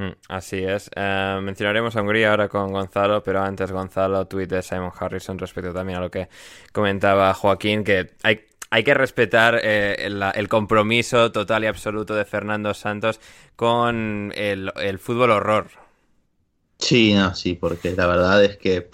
[0.00, 0.88] Hmm, así es.
[0.96, 5.74] Eh, mencionaremos a Hungría ahora con Gonzalo, pero antes Gonzalo, tweet de Simon Harrison respecto
[5.74, 6.30] también a lo que
[6.72, 12.72] comentaba Joaquín, que hay, hay que respetar eh, el, compromiso total y absoluto de Fernando
[12.72, 13.20] Santos
[13.56, 15.68] con el, el fútbol horror.
[16.78, 18.88] Sí, no, sí, porque la verdad es que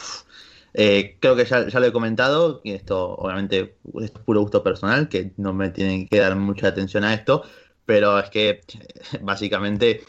[0.75, 5.09] eh, creo que ya, ya, lo he comentado, y esto obviamente es puro gusto personal,
[5.09, 7.45] que no me tienen que dar mucha atención a esto,
[7.85, 8.63] pero es que
[9.21, 10.03] básicamente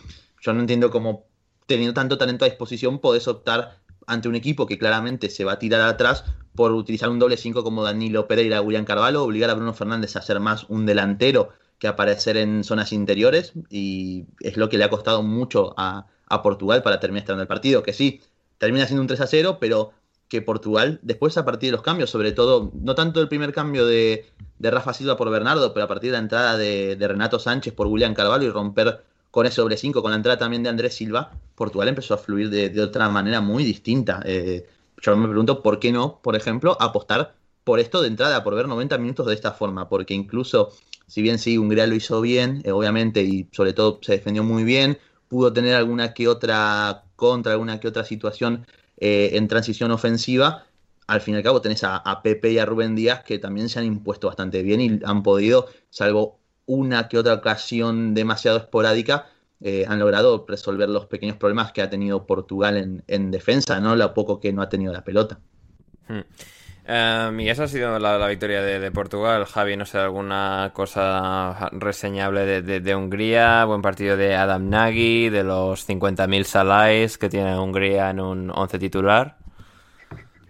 [0.47, 1.27] yo no entiendo cómo
[1.65, 5.59] teniendo tanto talento a disposición podés optar ante un equipo que claramente se va a
[5.59, 6.23] tirar atrás
[6.55, 10.21] por utilizar un doble 5 como Danilo Pereira, William Carvalho, obligar a Bruno Fernández a
[10.21, 14.89] ser más un delantero que aparecer en zonas interiores y es lo que le ha
[14.89, 18.21] costado mucho a, a Portugal para terminar estando el partido, que sí,
[18.57, 19.91] termina siendo un 3 a 0, pero
[20.29, 23.85] que Portugal, después a partir de los cambios, sobre todo, no tanto el primer cambio
[23.85, 24.25] de,
[24.57, 27.73] de Rafa Silva por Bernardo, pero a partir de la entrada de, de Renato Sánchez
[27.73, 29.03] por William Carvalho y romper
[29.37, 32.49] con ese doble 5, con la entrada también de Andrés Silva, Portugal empezó a fluir
[32.49, 34.19] de, de otra manera muy distinta.
[34.25, 34.65] Eh,
[34.99, 38.67] yo me pregunto por qué no, por ejemplo, apostar por esto de entrada, por ver
[38.67, 40.71] 90 minutos de esta forma, porque incluso,
[41.05, 44.63] si bien sí, Hungría lo hizo bien, eh, obviamente, y sobre todo se defendió muy
[44.63, 48.65] bien, pudo tener alguna que otra contra, alguna que otra situación
[48.97, 50.65] eh, en transición ofensiva,
[51.05, 53.69] al fin y al cabo tenés a, a, Pepe y a Rubén Díaz que también
[53.69, 59.25] se han impuesto bastante bien y han podido, salvo una que otra ocasión demasiado esporádica,
[59.59, 63.95] eh, han logrado resolver los pequeños problemas que ha tenido Portugal en, en defensa, ¿no?
[63.95, 65.39] Lo poco que no ha tenido la pelota.
[66.07, 66.21] Hmm.
[66.87, 69.43] Um, y esa ha sido la, la victoria de, de, Portugal.
[69.43, 73.65] Javi, no sé, alguna cosa reseñable de, de, de, Hungría.
[73.65, 78.79] Buen partido de Adam Nagy, de los 50.000 salais que tiene Hungría en un 11
[78.79, 79.37] titular.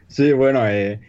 [0.07, 0.99] Sí, bueno, eh,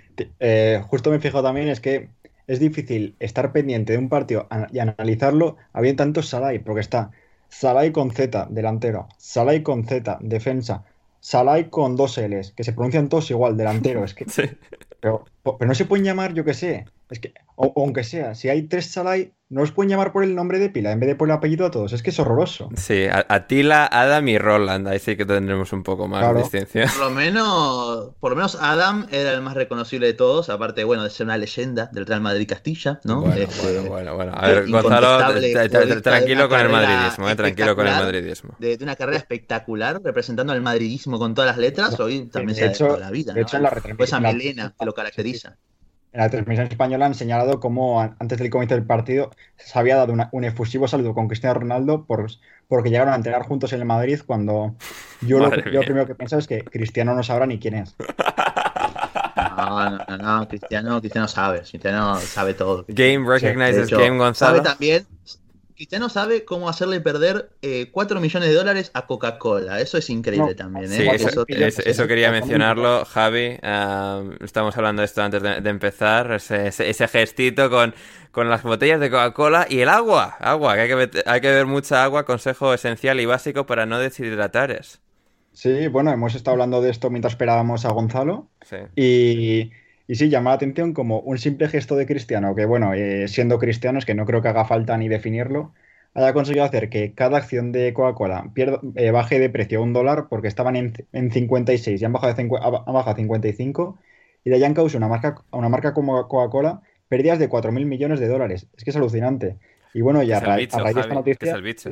[0.41, 2.09] eh, justo me he fijado también es que
[2.49, 7.13] es difícil estar pendiente de un partido y analizarlo habiendo tantos Salai, porque está
[7.49, 10.85] Salai con Z, delantero, Salai con Z, defensa,
[11.21, 14.05] Salai con dos L's, que se pronuncian todos igual, delantero.
[14.05, 14.25] Es que.
[14.29, 14.43] Sí.
[15.01, 16.87] Pero, pero, no se pueden llamar, yo que sé.
[17.11, 20.35] Es que, o, aunque sea, si hay tres Salai, no los pueden llamar por el
[20.35, 21.95] nombre de pila en vez de por el apellido a todos.
[21.95, 22.69] Es que es horroroso.
[22.77, 24.87] Sí, Atila, Adam y Roland.
[24.87, 26.35] Ahí sí que tendremos un poco más claro.
[26.35, 26.89] de distinción.
[26.91, 31.03] Por lo menos, por lo menos Adam era el más reconocible de todos, aparte, bueno,
[31.03, 33.23] de ser una leyenda del Real Madrid Castilla, ¿no?
[33.23, 37.87] Bueno, este, bueno, bueno, bueno, A ver, Gonzalo, tranquilo con el madridismo, eh, tranquilo con
[37.87, 38.55] el madridismo.
[38.59, 42.65] De, de, una carrera espectacular, representando al madridismo con todas las letras, hoy también se
[42.65, 43.33] ha hecho la vida.
[43.33, 43.69] De hecho, ¿no?
[43.69, 45.57] en la Pues a melena que lo caracteriza.
[46.19, 50.13] En la transmisión española han señalado cómo antes del comienzo del partido se había dado
[50.13, 52.27] una, un efusivo saludo con Cristiano Ronaldo por,
[52.67, 54.75] porque llegaron a entrenar juntos en el Madrid cuando
[55.21, 57.95] yo lo, yo lo primero que pienso es que Cristiano no sabrá ni quién es.
[59.57, 62.85] No, no, no, no, Cristiano, Cristiano sabe, Cristiano sabe todo.
[62.89, 64.57] Game recognizes sí, game, Gonzalo.
[64.57, 65.07] Sabe también,
[65.79, 69.81] Cristiano sabe cómo hacerle perder eh, 4 millones de dólares a Coca-Cola.
[69.81, 70.57] Eso es increíble no.
[70.57, 70.93] también.
[70.93, 70.97] ¿eh?
[70.97, 73.61] Sí, eso, eso, eso, quería mencionarlo, Javi.
[73.63, 76.33] Uh, estamos hablando de esto antes de, de empezar.
[76.33, 77.95] Ese, ese, ese, gestito con,
[78.33, 80.37] con las botellas de Coca-Cola y el agua.
[80.41, 82.25] Agua, que hay que, beber, hay que beber mucha agua.
[82.25, 85.01] Consejo esencial y básico para no deshidratares.
[85.53, 88.49] Sí, bueno, hemos estado hablando de esto mientras esperábamos a Gonzalo.
[88.63, 88.79] Sí.
[88.97, 89.71] Y.
[90.09, 93.59] Y sí, llama la atención como un simple gesto de cristiano, que bueno, eh, siendo
[93.59, 95.75] cristianos, que no creo que haga falta ni definirlo,
[96.15, 98.51] haya conseguido hacer que cada acción de Coca-Cola
[98.97, 102.33] eh, baje de precio a un dólar porque estaban en, en 56 y han bajado,
[102.33, 103.99] de han bajado a 55
[104.45, 108.29] y le hayan causado una marca, una marca como Coca-Cola pérdidas de 4.000 millones de
[108.29, 108.67] dólares.
[108.79, 109.59] Es que es alucinante.
[109.93, 111.51] Y bueno, y a, ra bicho, a raíz de esta noticia...
[111.51, 111.91] Es el bicho.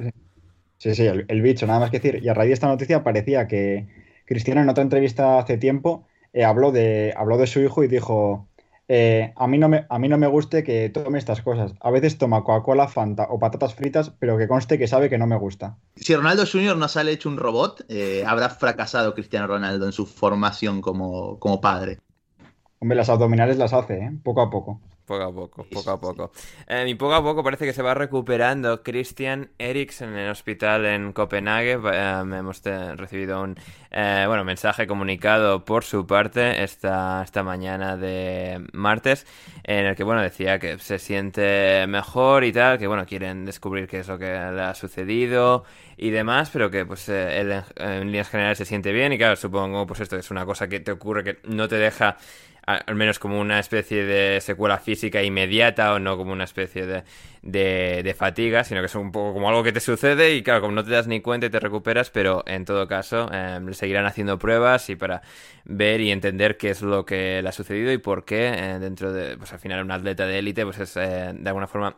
[0.79, 2.23] Sí, sí, el, el bicho, nada más que decir.
[2.23, 3.87] Y a raíz de esta noticia parecía que
[4.25, 8.47] Cristiano en otra entrevista hace tiempo eh, habló, de, habló de su hijo y dijo,
[8.89, 11.73] eh, a, mí no me, a mí no me guste que tome estas cosas.
[11.81, 15.27] A veces toma Coca-Cola, Fanta o patatas fritas, pero que conste que sabe que no
[15.27, 15.77] me gusta.
[15.97, 16.77] Si Ronaldo Jr.
[16.77, 21.61] no sale hecho un robot, eh, habrá fracasado Cristiano Ronaldo en su formación como, como
[21.61, 21.99] padre.
[22.79, 24.13] Hombre, las abdominales las hace, ¿eh?
[24.23, 24.81] poco a poco.
[25.07, 26.33] Poco a poco, poco a poco.
[26.67, 30.85] Eh, y poco a poco parece que se va recuperando Christian Eriksen en el hospital
[30.85, 31.79] en Copenhague.
[31.81, 33.55] Eh, hemos recibido un
[33.93, 39.29] eh, bueno mensaje comunicado por su parte esta, esta mañana de martes
[39.63, 43.87] en el que bueno decía que se siente mejor y tal, que bueno quieren descubrir
[43.87, 45.63] qué es lo que le ha sucedido
[45.97, 49.37] y demás, pero que pues él en, en líneas generales se siente bien y claro,
[49.37, 52.17] supongo pues esto es una cosa que te ocurre que no te deja
[52.67, 57.05] al menos como una especie de secuela física inmediata o no como una especie de,
[57.43, 60.75] de, fatiga, sino que es un poco como algo que te sucede y claro, como
[60.75, 64.37] no te das ni cuenta y te recuperas, pero en todo caso eh, seguirán haciendo
[64.39, 65.23] pruebas y para
[65.65, 69.13] ver y entender qué es lo que le ha sucedido y por qué eh, dentro
[69.13, 71.97] de, pues al final un atleta de élite pues es eh, de alguna forma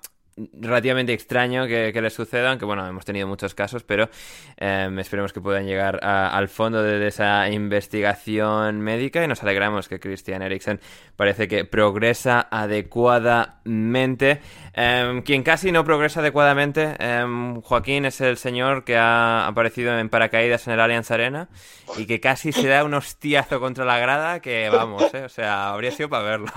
[0.53, 4.09] relativamente extraño que, que, les suceda, aunque bueno, hemos tenido muchos casos, pero
[4.57, 10.01] em, esperemos que puedan llegar al fondo de, esa investigación médica y nos alegramos que
[10.01, 10.81] Christian Eriksen
[11.17, 14.41] parece que progresa adecuadamente.
[14.75, 20.09] Em, quien casi no progresa adecuadamente, em, Joaquín, es el señor que ha aparecido en
[20.09, 21.49] paracaídas en el Allianz Arena
[21.97, 25.71] y que casi se da un hostiazo contra la grada que vamos, eh, o sea,
[25.71, 26.53] habría sido para verlo.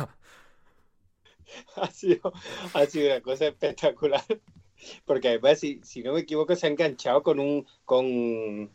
[1.75, 2.33] ha sido,
[2.73, 4.23] ha sido una cosa espectacular.
[5.05, 8.71] Porque además, si, si no me equivoco, se ha enganchado con un con,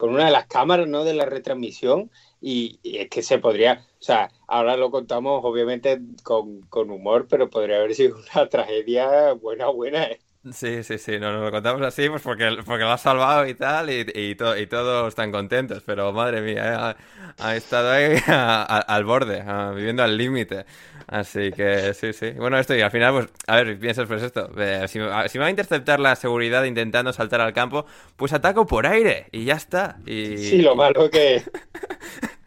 [0.00, 1.04] con una de las cámaras ¿no?
[1.04, 2.10] de la retransmisión
[2.40, 7.50] y, es que se podría, o sea, ahora lo contamos obviamente con, con humor, pero
[7.50, 10.04] podría haber sido una tragedia buena, buena.
[10.04, 10.20] ¿eh?
[10.52, 13.90] Sí, sí, sí, nos lo contamos así pues porque, porque lo has salvado y tal,
[13.90, 17.04] y, y, y todos están contentos, pero madre mía, ¿eh?
[17.38, 20.64] ha, estado ahí al borde, viviendo al límite.
[21.06, 22.30] Así que sí, sí.
[22.30, 24.50] Bueno, esto y al final, pues, a ver, piensas pues esto.
[24.56, 27.84] Eh, si, me va a interceptar la seguridad intentando saltar al campo,
[28.16, 29.98] pues ataco por aire y ya está.
[30.06, 30.38] Y...
[30.38, 31.42] Sí, lo malo que...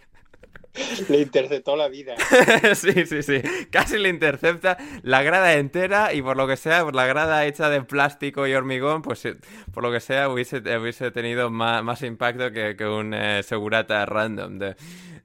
[1.10, 2.16] Le interceptó la vida.
[2.76, 3.42] sí, sí, sí.
[3.70, 7.70] Casi le intercepta la grada entera y por lo que sea, por la grada hecha
[7.70, 9.28] de plástico y hormigón, pues
[9.72, 14.76] por lo que sea hubiese, hubiese tenido más, impacto que, un eh, segurata random de,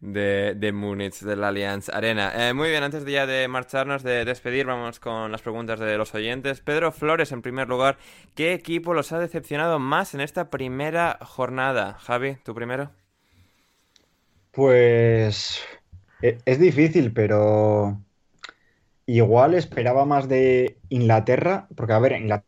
[0.00, 2.32] de, de Múnich, del Allianz Arena.
[2.34, 5.96] Eh, muy bien, antes de ya de marcharnos, de despedir, vamos con las preguntas de
[5.96, 6.60] los oyentes.
[6.60, 7.96] Pedro Flores, en primer lugar,
[8.34, 11.94] ¿qué equipo los ha decepcionado más en esta primera jornada?
[12.00, 12.90] Javi, ¿tú primero?
[14.58, 15.60] Pues
[16.20, 18.02] e, es difícil, pero
[19.06, 22.44] igual esperaba más de Inglaterra, porque a ver, Inglaterra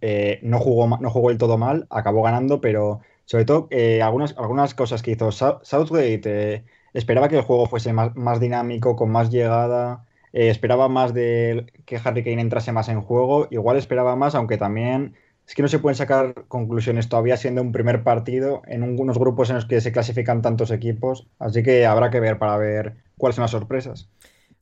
[0.00, 4.38] eh, no, jugó, no jugó el todo mal, acabó ganando, pero sobre todo, eh, algunas,
[4.38, 6.20] algunas cosas que hizo Southgate,
[6.54, 11.96] eh, esperaba que el juego fuese más, dinámico, con más llegada, esperaba más de que
[12.04, 15.16] Harry Kane entrase más en juego, igual esperaba más, aunque también
[15.46, 19.48] es que no se pueden sacar conclusiones todavía siendo un primer partido en unos grupos
[19.50, 23.36] en los que se clasifican tantos equipos, así que habrá que ver para ver cuáles
[23.36, 24.08] son las sorpresas.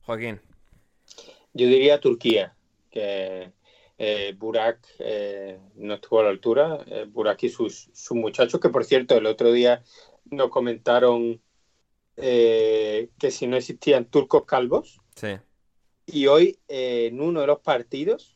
[0.01, 0.39] Joaquín.
[1.53, 2.53] Yo diría Turquía,
[2.91, 3.51] que
[3.97, 8.85] eh, Burak eh, no estuvo a la altura, eh, Burak y sus, muchachos, que por
[8.85, 9.83] cierto el otro día
[10.29, 11.41] nos comentaron
[12.17, 14.99] eh, que si no existían turcos calvos.
[15.15, 15.29] Sí.
[16.05, 18.34] Y hoy en uno de los partidos,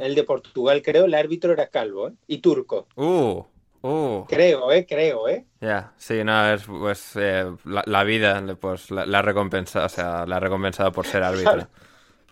[0.00, 2.86] el de Portugal creo, el árbitro era calvo y turco.
[2.96, 3.42] Uh,
[3.82, 4.24] uh.
[4.28, 5.46] Creo, eh, creo, eh.
[5.60, 7.16] Ya, sí, no, es pues
[7.64, 11.68] la, vida pues la, ha recompensado, o sea, la ha recompensado por ser árbitro.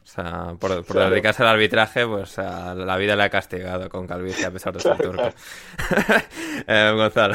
[0.08, 4.50] O sea, por, dedicarse al arbitraje, pues la vida le ha castigado con calvicie a
[4.50, 5.22] pesar de ser turco.
[6.66, 7.34] eh, Gonzalo.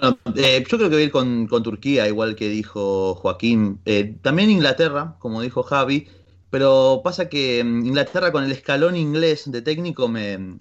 [0.00, 3.80] Bueno, eh, yo creo que voy a ir con, Turquía, igual que dijo Joaquín.
[3.84, 6.08] Eh, también Inglaterra, como dijo Javi,
[6.50, 10.56] pero pasa que mm, Inglaterra con el escalón inglés de técnico me,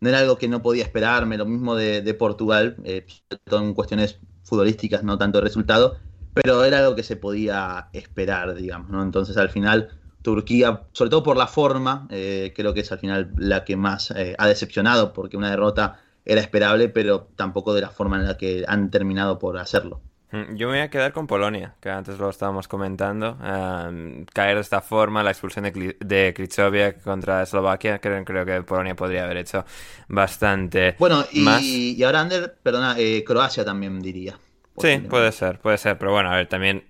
[0.00, 3.06] no era algo que no podía esperarme, lo mismo de, de Portugal, eh,
[3.50, 5.98] en cuestiones futbolísticas, no tanto el resultado,
[6.34, 9.02] pero era algo que se podía esperar, digamos, ¿no?
[9.02, 9.90] Entonces al final
[10.22, 14.10] Turquía, sobre todo por la forma, eh, creo que es al final la que más
[14.12, 18.36] eh, ha decepcionado, porque una derrota era esperable, pero tampoco de la forma en la
[18.36, 20.00] que han terminado por hacerlo.
[20.30, 23.38] Yo me voy a quedar con Polonia, que antes lo estábamos comentando.
[23.42, 28.94] Em, caer de esta forma, la expulsión de, de contra Eslovaquia, creo, creo que Polonia
[28.94, 29.64] podría haber hecho
[30.08, 30.96] bastante.
[30.98, 31.62] Bueno, y, más.
[31.62, 34.38] y ahora, Ander, perdona, eh, Croacia también diría.
[34.76, 36.84] Sí, puede ser, puede ser, pero bueno, a ver, también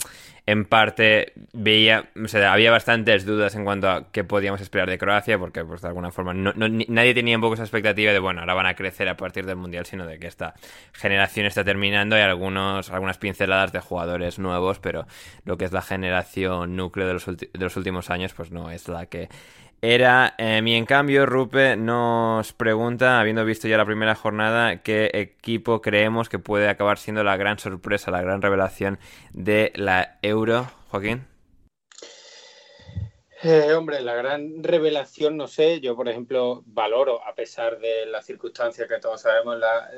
[0.48, 4.96] en parte veía, o sea, había bastantes dudas en cuanto a qué podíamos esperar de
[4.96, 8.40] Croacia, porque pues de alguna forma no, nadie tenía un poco esa expectativa de, bueno,
[8.40, 10.54] ahora van a crecer a partir del Mundial, sino de que esta
[10.94, 12.16] generación está terminando.
[12.16, 15.06] Y algunos, algunas pinceladas de jugadores nuevos, pero
[15.44, 18.88] lo que es la generación núcleo de los, de los últimos años, pues no es
[18.88, 19.28] la que
[19.80, 25.10] era eh, y en cambio Rupe nos pregunta, habiendo visto ya la primera jornada, qué
[25.14, 28.98] equipo creemos que puede acabar siendo la gran sorpresa, la gran revelación
[29.32, 31.26] de la Euro, Joaquín.
[33.40, 38.26] Eh, hombre, la gran revelación, no sé, yo por ejemplo valoro, a pesar de las
[38.26, 39.88] circunstancias que todos sabemos, la,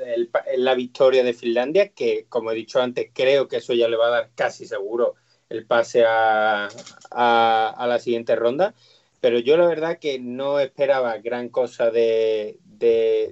[0.57, 4.07] la victoria de Finlandia, que como he dicho antes, creo que eso ya le va
[4.07, 5.15] a dar casi seguro
[5.49, 6.67] el pase a,
[7.09, 8.75] a la siguiente ronda
[9.21, 12.57] pero yo la verdad que no esperaba gran cosa de,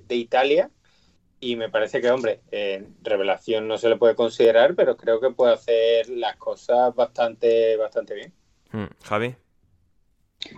[0.09, 0.69] Italia
[1.41, 2.41] y me parece que, hombre,
[3.01, 8.13] revelación no se le puede considerar, pero creo que puede hacer las cosas bastante, bastante
[8.13, 8.33] bien.
[8.71, 9.35] Hmm, Javi.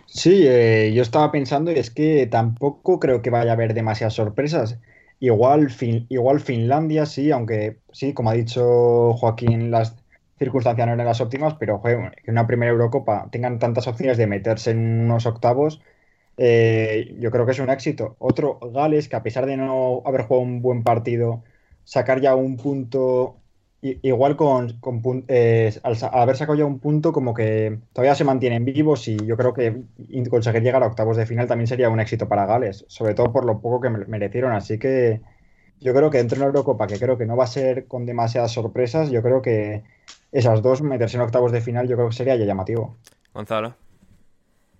[0.05, 4.13] Sí, eh, yo estaba pensando y es que tampoco creo que vaya a haber demasiadas
[4.13, 4.79] sorpresas.
[5.19, 5.69] Igual,
[6.09, 9.95] igual Finlandia sí, aunque sí, como ha dicho Joaquín, las
[10.41, 14.25] circunstancias no eran las óptimas, pero que en una primera Eurocopa tengan tantas opciones de
[14.25, 15.81] meterse en unos octavos,
[16.37, 18.15] eh, yo creo que es un éxito.
[18.17, 21.43] Otro, Gales, que a pesar de no haber jugado un buen partido,
[21.83, 23.37] sacar ya un punto,
[23.81, 24.79] igual con,
[25.27, 29.37] eh, al, haber sacado ya un punto, como que todavía se mantienen vivos y yo
[29.37, 29.83] creo que
[30.29, 33.45] conseguir llegar a octavos de final también sería un éxito para Gales, sobre todo por
[33.45, 34.53] lo poco que merecieron.
[34.53, 35.21] Así que
[35.79, 38.05] yo creo que dentro de la Eurocopa, que creo que no va a ser con
[38.05, 39.83] demasiadas sorpresas, yo creo que
[40.31, 42.97] esas dos, meterse en octavos de final, yo creo que sería ya llamativo.
[43.33, 43.75] Gonzalo.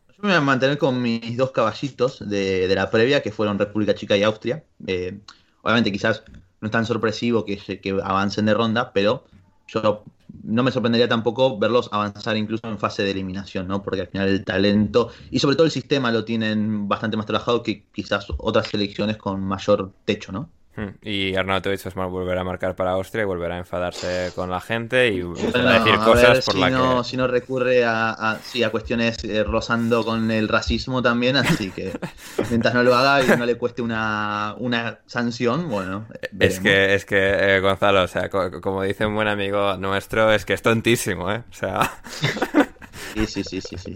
[0.10, 3.96] Yo me voy a mantener con mis dos caballitos de, la previa, que fueron República
[3.96, 4.64] Chica y Austria.
[4.88, 5.20] Eh,
[5.62, 6.24] obviamente, quizás
[6.60, 9.26] no es tan sorpresivo que, que avancen de ronda, pero
[9.68, 10.04] yo
[10.44, 13.82] no me sorprendería tampoco verlos avanzar incluso en fase de eliminación, ¿no?
[13.84, 17.64] Porque al final el talento y sobre todo el sistema lo tienen bastante más trabajado
[17.64, 20.50] que quizás otras selecciones con mayor techo, ¿no?
[20.76, 20.90] Hmm.
[21.02, 25.10] Y Arnautovic pues, volverá a marcar para Austria y volverá a enfadarse con la gente
[25.10, 27.10] y a decir cosas por si la no, que...
[27.10, 31.92] Si no recurre a, a, a cuestiones eh, rozando con el racismo también, así que
[32.50, 36.06] mientras no lo haga y no le cueste una, una sanción, bueno...
[36.40, 40.46] Es que, es que eh, Gonzalo, o sea, como dice un buen amigo nuestro, es
[40.46, 41.44] que es tontísimo, ¿eh?
[41.50, 41.92] O sea...
[43.14, 43.96] Sí, sí, sí, sí, sí.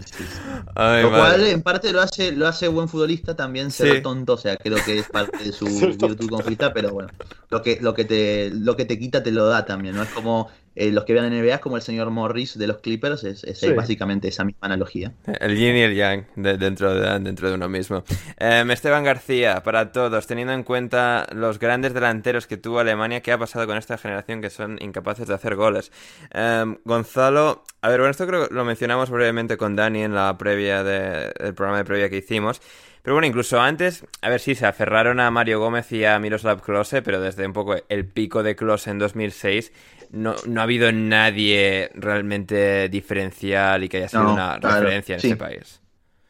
[0.74, 4.56] lo cual en parte lo hace, lo hace buen futbolista también ser tonto, o sea,
[4.56, 5.64] creo que es parte de su
[5.98, 7.10] virtud conflicta, pero bueno,
[7.50, 10.02] lo que, lo que te, lo que te quita te lo da también, ¿no?
[10.02, 13.44] Es como eh, los que vean NBA como el señor Morris de los Clippers, es,
[13.74, 15.12] básicamente esa misma analogía.
[15.40, 18.04] El yin y el yang dentro, de, dentro de uno mismo.
[18.36, 23.32] Em, Esteban García, para todos, teniendo en cuenta los grandes delanteros que tuvo Alemania, ¿qué
[23.32, 25.90] ha pasado con esta generación que son incapaces de hacer goles?
[26.30, 30.36] Em, Gonzalo, a ver, bueno, esto creo que lo mencionamos brevemente con Dani en la
[30.36, 32.60] previa del programa de previa que hicimos.
[33.06, 36.60] Pero bueno, incluso antes, a ver si se aferraron a Mario Gómez y a Miroslav
[36.60, 39.70] Klose, pero desde un poco el pico de Klose en 2006
[40.10, 45.36] no, no ha habido nadie realmente diferencial y que haya sido una referencia en este
[45.36, 45.80] país.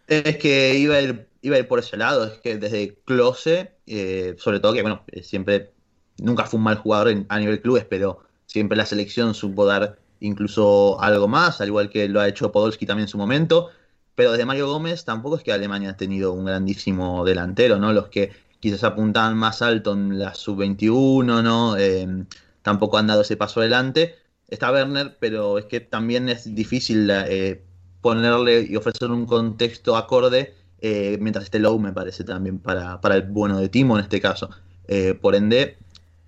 [0.07, 3.73] Es que iba a, ir, iba a ir por ese lado, es que desde Close,
[3.87, 5.71] eh, sobre todo que, bueno, eh, siempre,
[6.19, 11.01] nunca fue un mal jugador a nivel clubes, pero siempre la selección supo dar incluso
[11.01, 13.71] algo más, al igual que lo ha hecho Podolski también en su momento.
[14.17, 17.93] Pero desde Mario Gómez tampoco es que Alemania ha tenido un grandísimo delantero, ¿no?
[17.93, 21.77] Los que quizás apuntaban más alto en la sub-21, ¿no?
[21.77, 22.25] Eh,
[22.63, 24.17] tampoco han dado ese paso adelante.
[24.49, 27.63] Está Werner, pero es que también es difícil eh,
[28.01, 33.17] ponerle y ofrecerle un contexto acorde eh, mientras esté low, me parece también para, para,
[33.17, 34.51] el bueno de Timo en este caso.
[34.89, 35.79] Eh, por ende,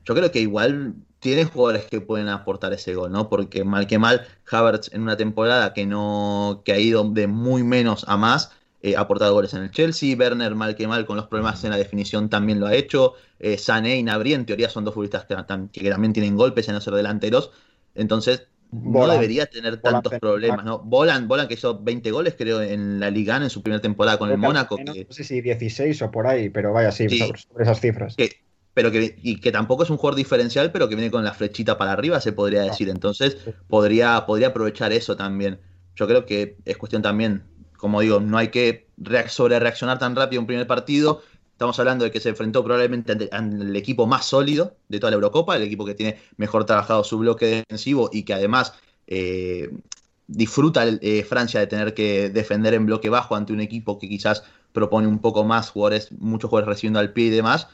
[0.04, 3.28] yo creo que igual tiene jugadores que pueden aportar ese gol, ¿no?
[3.28, 7.64] Porque mal que mal, Havertz en una temporada que no que ha ido de muy
[7.64, 11.16] menos a más, eh, ha aportado goles en el Chelsea, Werner mal que mal con
[11.16, 14.68] los problemas en la definición también lo ha hecho, eh, Sané y Nabri en teoría
[14.68, 15.34] son dos futbolistas que,
[15.90, 17.50] también tienen golpes en no ser delanteros,
[17.96, 20.78] entonces no debería tener tantos problemas, ¿no?
[20.80, 24.30] Volan, Volan que hizo 20 goles creo en la Liga en su primera temporada con
[24.30, 24.76] el Mónaco.
[24.78, 28.14] No sé si 16 o por ahí, pero vaya, sí, sobre, esas cifras.
[28.78, 31.76] Pero que, y que tampoco es un jugador diferencial, pero que viene con la flechita
[31.76, 32.88] para arriba, se podría decir.
[32.88, 35.58] Entonces, podría, podría aprovechar eso también.
[35.96, 37.42] Yo creo que es cuestión también
[37.78, 38.88] como digo, no hay que
[39.28, 41.22] sobre reaccionar tan rápido un primer partido.
[41.52, 45.56] Estamos hablando de que se enfrentó probablemente al equipo más sólido de toda la Eurocopa,
[45.56, 48.74] el equipo que tiene mejor trabajado su bloque defensivo y que además
[49.06, 49.70] eh,
[50.26, 54.42] disfruta eh, Francia de tener que defender en bloque bajo ante un equipo que quizás
[54.72, 57.68] propone un poco más jugadores, muchos jugadores recibiendo al pie y demás.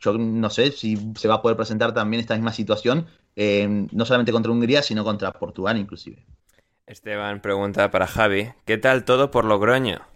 [0.00, 4.04] Yo no sé si se va a poder presentar también esta misma situación, eh, no
[4.04, 6.24] solamente contra Hungría, sino contra Portugal inclusive.
[6.86, 10.09] Esteban pregunta para Javi, ¿qué tal todo por Logroño?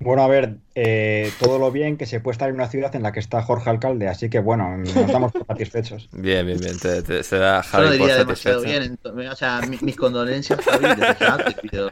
[0.00, 3.02] Bueno, a ver, eh, todo lo bien que se puede estar en una ciudad en
[3.02, 6.08] la que está Jorge Alcalde, así que bueno, nos estamos satisfechos.
[6.12, 8.98] Bien, bien, bien, te, te- se da Yo Javi por diría demasiado bien.
[9.30, 11.90] O sea, mi- mis condolencias, Javi, desde ya te pido.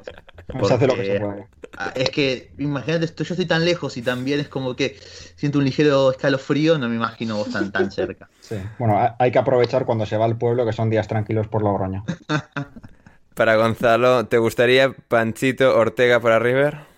[0.66, 1.46] Se hace lo que se puede.
[1.94, 4.98] Es que, imagínate, esto- yo estoy tan lejos y también es como que
[5.36, 8.28] siento un ligero escalofrío, no me imagino vos tan, tan cerca.
[8.42, 8.57] Sí.
[8.78, 11.62] Bueno, ha- hay que aprovechar cuando se va al pueblo, que son días tranquilos por
[11.62, 12.05] Logroño.
[13.34, 16.91] Para Gonzalo, ¿te gustaría Panchito Ortega para River?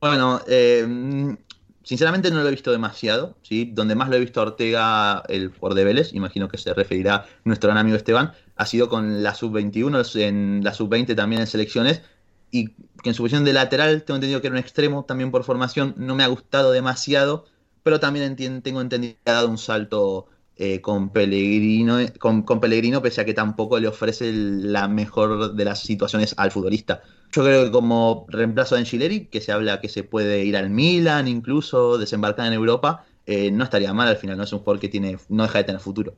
[0.00, 1.36] Bueno, eh, mm,
[1.82, 3.70] sinceramente no lo he visto demasiado, ¿sí?
[3.74, 7.26] Donde más lo he visto a Ortega, el jugador de Vélez, imagino que se referirá
[7.44, 12.02] nuestro gran amigo Esteban, ha sido con la sub-21, en la sub-20 también en selecciones,
[12.50, 12.68] y
[13.02, 15.94] que en su posición de lateral, tengo entendido que era un extremo también por formación,
[15.96, 17.46] no me ha gustado demasiado,
[17.82, 20.28] pero también tengo entendido que ha dado un salto
[20.60, 25.64] eh, con Pellegrino, con, con Pellegrino, pese a que tampoco le ofrece la mejor de
[25.64, 27.00] las situaciones al futbolista.
[27.30, 30.68] Yo creo que como reemplazo de Angileri, que se habla que se puede ir al
[30.68, 34.80] Milan, incluso desembarcar en Europa, eh, no estaría mal al final, no es un jugador
[34.80, 36.14] que tiene, no deja de tener futuro.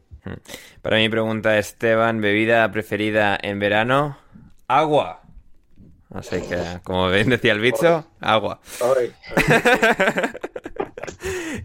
[0.80, 4.16] Para mi pregunta, Esteban, ¿bebida preferida en verano?
[4.68, 5.20] Agua.
[6.14, 8.61] Así que, como bien decía el bicho, agua.
[8.97, 9.12] Ay,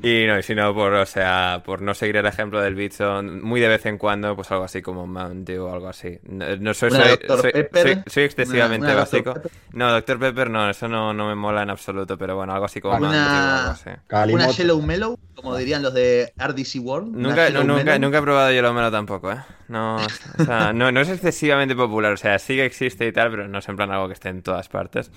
[0.04, 3.68] y si no, por, o sea, por no seguir el ejemplo del bicho, muy de
[3.68, 6.20] vez en cuando, pues algo así como Mountain Dew o algo así.
[6.24, 9.24] No, no soy, soy, soy- Pepper, soy- soy excesivamente una- una Dr.
[9.24, 9.50] básico.
[9.74, 10.20] No, Dr.
[10.20, 13.08] Pepper no, eso no, no me mola en absoluto, pero bueno, algo así como Una-
[13.08, 13.90] Mountain Dew o algo así.
[14.34, 14.48] Una.
[14.52, 17.16] Yellow Mellow, como dirían los de RDC World.
[17.16, 19.38] Nunca, no, nunca, nunca he probado Yellow Mellow tampoco, ¿eh?
[19.68, 23.32] No, o sea, no, no es excesivamente popular, o sea, sí que existe y tal,
[23.32, 25.10] pero no es en plan algo que esté en todas partes.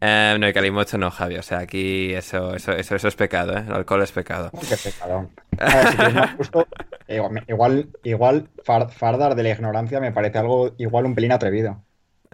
[0.00, 3.54] Eh, no, y Calimocho no, Javi, o sea, aquí eso, eso, eso, eso es pecado,
[3.56, 3.64] ¿eh?
[3.72, 4.50] El alcohol es pecado.
[4.68, 5.30] Qué pecado.
[5.58, 6.66] A ver, si quieres más gusto,
[7.08, 11.82] igual, igual, igual far- fardar de la ignorancia me parece algo igual un pelín atrevido.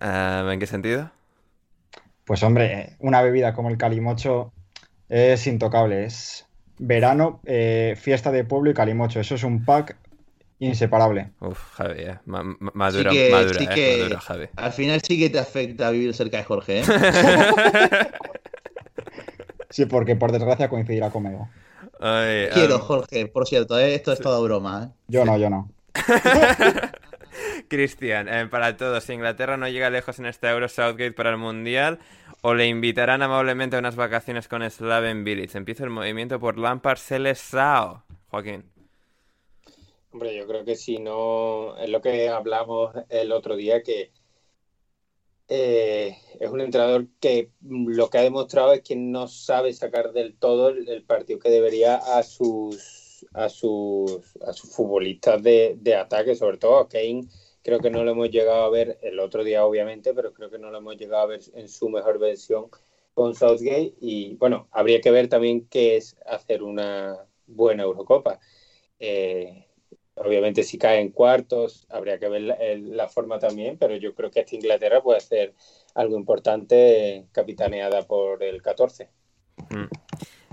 [0.00, 1.10] Eh, ¿En qué sentido?
[2.24, 4.52] Pues hombre, una bebida como el calimocho
[5.08, 6.04] es intocable.
[6.04, 6.44] Es
[6.78, 9.20] verano, eh, fiesta de pueblo y calimocho.
[9.20, 9.96] Eso es un pack
[10.58, 11.30] inseparable.
[11.40, 12.18] Uf, Javi, eh.
[12.26, 14.48] Ma- ma- Sí que, madura, sí eh, que madura, Javi.
[14.56, 16.82] al final sí que te afecta vivir cerca de Jorge, ¿eh?
[19.70, 21.48] Sí, porque por desgracia coincidirá conmigo.
[22.00, 23.94] Ay, Quiero, um, Jorge, por cierto, ¿eh?
[23.94, 24.96] esto es toda broma, ¿eh?
[25.08, 25.70] Yo no, yo no.
[27.68, 31.36] Cristian, eh, para todos, si Inglaterra no llega lejos en este Euro Southgate para el
[31.36, 31.98] Mundial,
[32.40, 35.58] o le invitarán amablemente a unas vacaciones con Slaven Village.
[35.58, 38.04] Empieza el movimiento por Lampard Selesao.
[38.28, 38.64] Joaquín.
[40.12, 44.10] Hombre, yo creo que si no, es lo que hablamos el otro día, que
[45.48, 50.36] eh, es un entrenador que lo que ha demostrado es que no sabe sacar del
[50.36, 56.34] todo el, partido que debería a sus a sus a sus futbolistas de, de ataque,
[56.34, 57.28] sobre todo a Kane.
[57.62, 60.58] Creo que no lo hemos llegado a ver el otro día, obviamente, pero creo que
[60.58, 62.68] no lo hemos llegado a ver en su mejor versión
[63.14, 63.94] con Southgate.
[64.00, 68.38] Y bueno, habría que ver también qué es hacer una buena Eurocopa.
[69.00, 69.67] Eh,
[70.24, 74.14] Obviamente si cae en cuartos habría que ver la, el- la forma también, pero yo
[74.14, 75.54] creo que esta Inglaterra puede hacer
[75.94, 79.10] algo importante capitaneada por el 14.
[79.70, 79.84] Mm.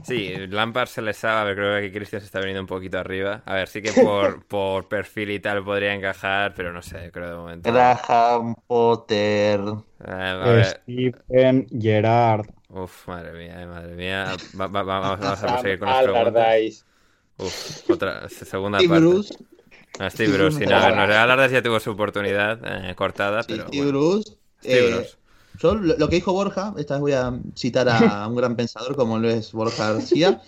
[0.04, 3.44] Sí, Lampard Selesao, a ver, creo que aquí Cristian se está veniendo un poquito arriba.
[3.46, 7.30] A ver, sí que por, por perfil y tal podría encajar, pero no sé, creo
[7.30, 7.94] de momento.
[8.08, 9.60] Graham Potter.
[10.00, 10.76] Eh,
[11.28, 12.48] Steven Gerrard.
[12.70, 14.38] Uf, madre mía, eh, madre mía.
[14.60, 16.58] Va- va- va- vamos, vamos a proseguir con las preguntas.
[17.38, 19.16] Uf, otra, segunda parte.
[19.16, 19.32] Bruce.
[19.98, 23.44] No, Steve Bruce, sí, no, a ver, no, Allardyce ya tuvo su oportunidad eh, cortada,
[23.48, 23.92] Sí, pero Steve bueno.
[23.92, 24.38] Bruce.
[24.62, 25.18] Steve Eh, Bruce.
[25.54, 28.96] Yo lo, lo que dijo Borja, esta vez voy a citar a un gran pensador
[28.96, 30.42] como lo es Borja García.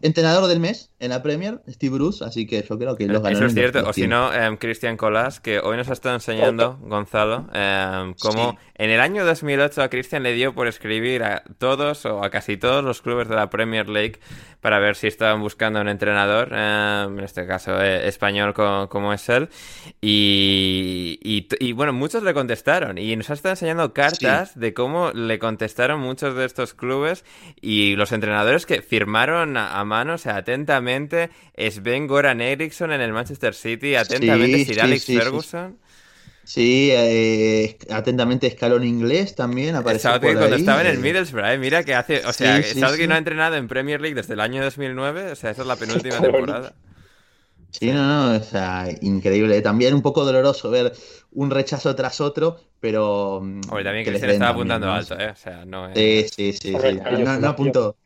[0.00, 3.22] Entrenador del mes en la Premier, Steve Bruce, así que yo creo que los Eso
[3.24, 3.46] ganaron.
[3.48, 7.48] es cierto, o si no, em, Cristian Colás, que hoy nos ha estado enseñando, Gonzalo,
[7.52, 8.58] em, cómo Sí.
[8.76, 12.56] en el año 2008 a Cristian le dio por escribir a todos o a casi
[12.56, 14.18] todos los clubes de la Premier League
[14.60, 19.12] para ver si estaban buscando un entrenador, em, en este caso eh, español co- como
[19.12, 19.48] es él,
[20.00, 25.10] y, y y, bueno, muchos le contestaron y nos ha estado enseñando cartas de cómo
[25.12, 27.24] le contestaron muchos de estos clubes
[27.60, 33.00] y los entrenadores que firmaron a, a mano, o sea, atentamente, Sven Goran Eriksson en
[33.02, 35.20] el Manchester City, atentamente Sí, Sir sí, Alex sí, sí.
[35.20, 35.78] Ferguson.
[36.44, 41.46] Sí, eh, atentamente escalón inglés también apareció Southgate por cuando ahí, estaba en el Middlesbrough,
[41.52, 43.08] eh, mira que hace, o sea, Sí, sí, Southgate sí.
[43.08, 45.76] no ha entrenado en Premier League desde el año 2009, o sea, esa es la
[45.78, 46.74] penúltima temporada.
[47.70, 49.62] Sí, no, no, o sea, increíble.
[49.62, 50.92] También un poco doloroso ver
[51.32, 53.40] un rechazo tras otro, pero.
[53.42, 55.94] mm, Hombre, también que Cristian den estaba apuntando alto, eh, o sea, no es...
[55.94, 57.00] Sí, sí, sí, sí.
[57.18, 57.98] No, no apuntó.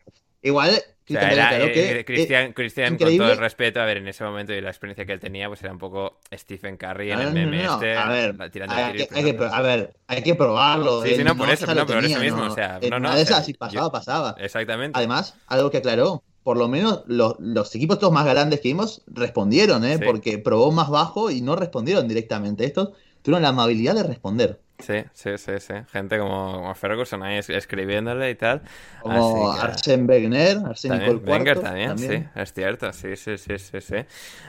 [0.42, 2.04] Igual Cristian, eh, eh,
[2.52, 5.20] Cristian, con todo el respeto, a ver, en ese momento y la experiencia que él
[5.20, 7.96] tenía, pues era un poco Stephen Curry en el meme este.
[7.96, 11.02] A ver, hay, que, a ver, hay que probarlo.
[11.04, 12.42] Sí, sí, no, por eso, no, por eso mismo.
[12.42, 14.34] O sea, no, no, esas, si pasaba, pasaba.
[14.40, 14.98] Exactamente.
[14.98, 19.02] Además, algo que aclaró, por lo menos los, los equipos todos más grandes que vimos
[19.06, 20.00] respondieron, ¿eh?
[20.00, 22.64] Porque probó más bajo y no respondieron directamente.
[22.64, 22.90] Estos
[23.22, 24.60] tuvieron la amabilidad de responder.
[24.78, 25.74] Sí, sí, sí, sí.
[25.90, 28.62] Gente como, como Ferguson ahí escribiéndole y tal.
[29.00, 29.60] Como que...
[29.62, 33.96] Arsène Wenger, Arsène también, Wenger también, sí, es cierto, sí, sí, sí, sí, sí.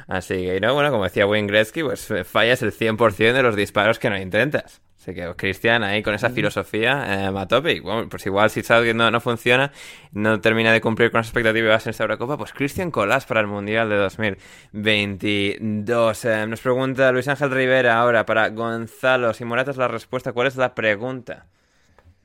[0.08, 4.00] Así que, no, bueno, como decía Wayne Gretzky, pues fallas el 100% de los disparos
[4.00, 4.82] que no intentas.
[5.08, 7.80] Así que Cristian ahí con esa filosofía eh, a tope.
[7.80, 9.72] bueno, pues igual si sabes que no, no, funciona,
[10.12, 13.48] no termina de cumplir con las expectativas en esta Eurocopa, pues Cristian Colás para el
[13.48, 16.26] Mundial de 2022.
[16.26, 19.34] Eh, nos pregunta Luis Ángel Rivera ahora para Gonzalo.
[19.34, 21.46] Si Morata es la respuesta, ¿cuál es la pregunta?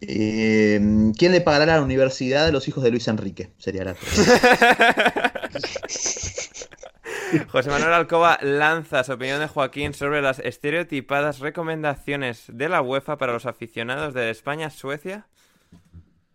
[0.00, 0.80] Eh,
[1.16, 3.52] ¿Quién le pagará a la universidad de los hijos de Luis Enrique?
[3.58, 5.50] Sería la pregunta.
[7.48, 13.16] José Manuel Alcoba lanza su opinión de Joaquín sobre las estereotipadas recomendaciones de la UEFA
[13.16, 15.26] para los aficionados de España-Suecia.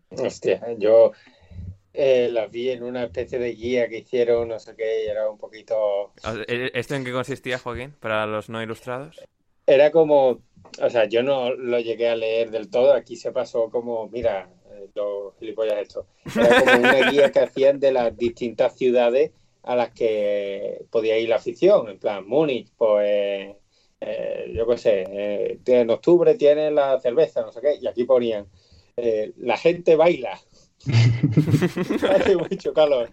[0.10, 1.12] Hostia, yo
[1.94, 5.30] eh, las vi en una especie de guía que hicieron, no sé qué, y era
[5.30, 6.14] un poquito...
[6.48, 9.22] ¿E-, ¿Esto en qué consistía, Joaquín, para los no ilustrados?
[9.66, 10.42] Era como,
[10.82, 14.50] o sea, yo no lo llegué a leer del todo, aquí se pasó como, mira,
[14.72, 16.08] eh, los gilipollas esto.
[16.36, 19.32] Era como una guía que hacían de las distintas ciudades
[19.68, 23.54] a las que podía ir la afición, en plan, Múnich, pues,
[24.00, 28.06] eh, yo qué sé, eh, en octubre tiene la cerveza, no sé qué, y aquí
[28.06, 28.48] ponían,
[28.96, 30.40] eh, la gente baila,
[30.86, 33.10] Hace mucho calor.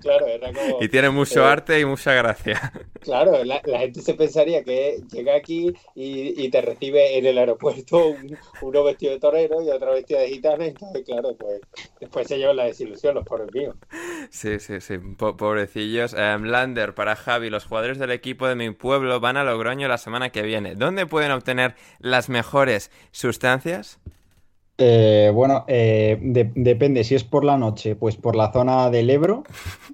[0.00, 2.72] claro, era como, y tiene mucho eh, arte y mucha gracia.
[3.00, 8.14] Claro, la, gente se pensaría que llega aquí y, te recibe en el aeropuerto
[8.62, 10.66] uno vestido de torero y otro vestido de gitana.
[10.66, 11.60] Entonces, claro, pues
[12.00, 13.76] después se lleva la desilusión, los pobres míos.
[14.30, 16.14] Sí, sí, sí, pobrecillos.
[16.14, 19.98] Um, Lander, para Javi, los jugadores del equipo de mi pueblo van a Logroño la
[19.98, 20.74] semana que viene.
[20.74, 24.00] ¿Dónde pueden obtener las mejores sustancias?
[24.80, 27.02] Eh, bueno, eh, depende.
[27.02, 29.42] Si es por la noche, pues por la zona del Ebro.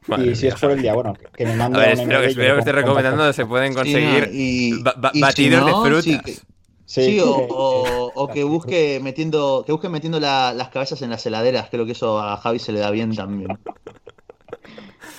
[0.18, 1.80] y si es por el día, bueno, que me manda.
[1.80, 6.47] A ver, espero, que esté recomendando se pueden conseguir batidos de frutas.
[6.85, 11.68] Sí, o, que busque metiendo, que busque metiendo las cabezas en las heladeras.
[11.70, 13.59] Creo que eso a Javi se le da bien también.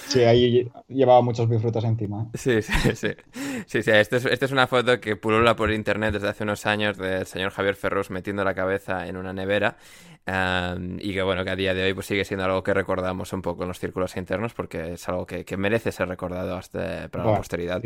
[0.07, 2.23] Sí, ahí llevaba muchos bifrutas encima.
[2.23, 2.27] ¿eh?
[2.37, 3.09] Sí, sí, sí.
[3.67, 6.97] Sí, sí, esta es, es, una foto que pulula por internet desde hace unos años
[6.97, 9.77] del señor Javier Ferrus metiendo la cabeza en una nevera
[10.27, 13.41] y que bueno, que a día de hoy pues sigue siendo algo que recordamos un
[13.41, 17.37] poco en los círculos internos porque es algo que, merece ser recordado hasta para la
[17.37, 17.81] posteridad.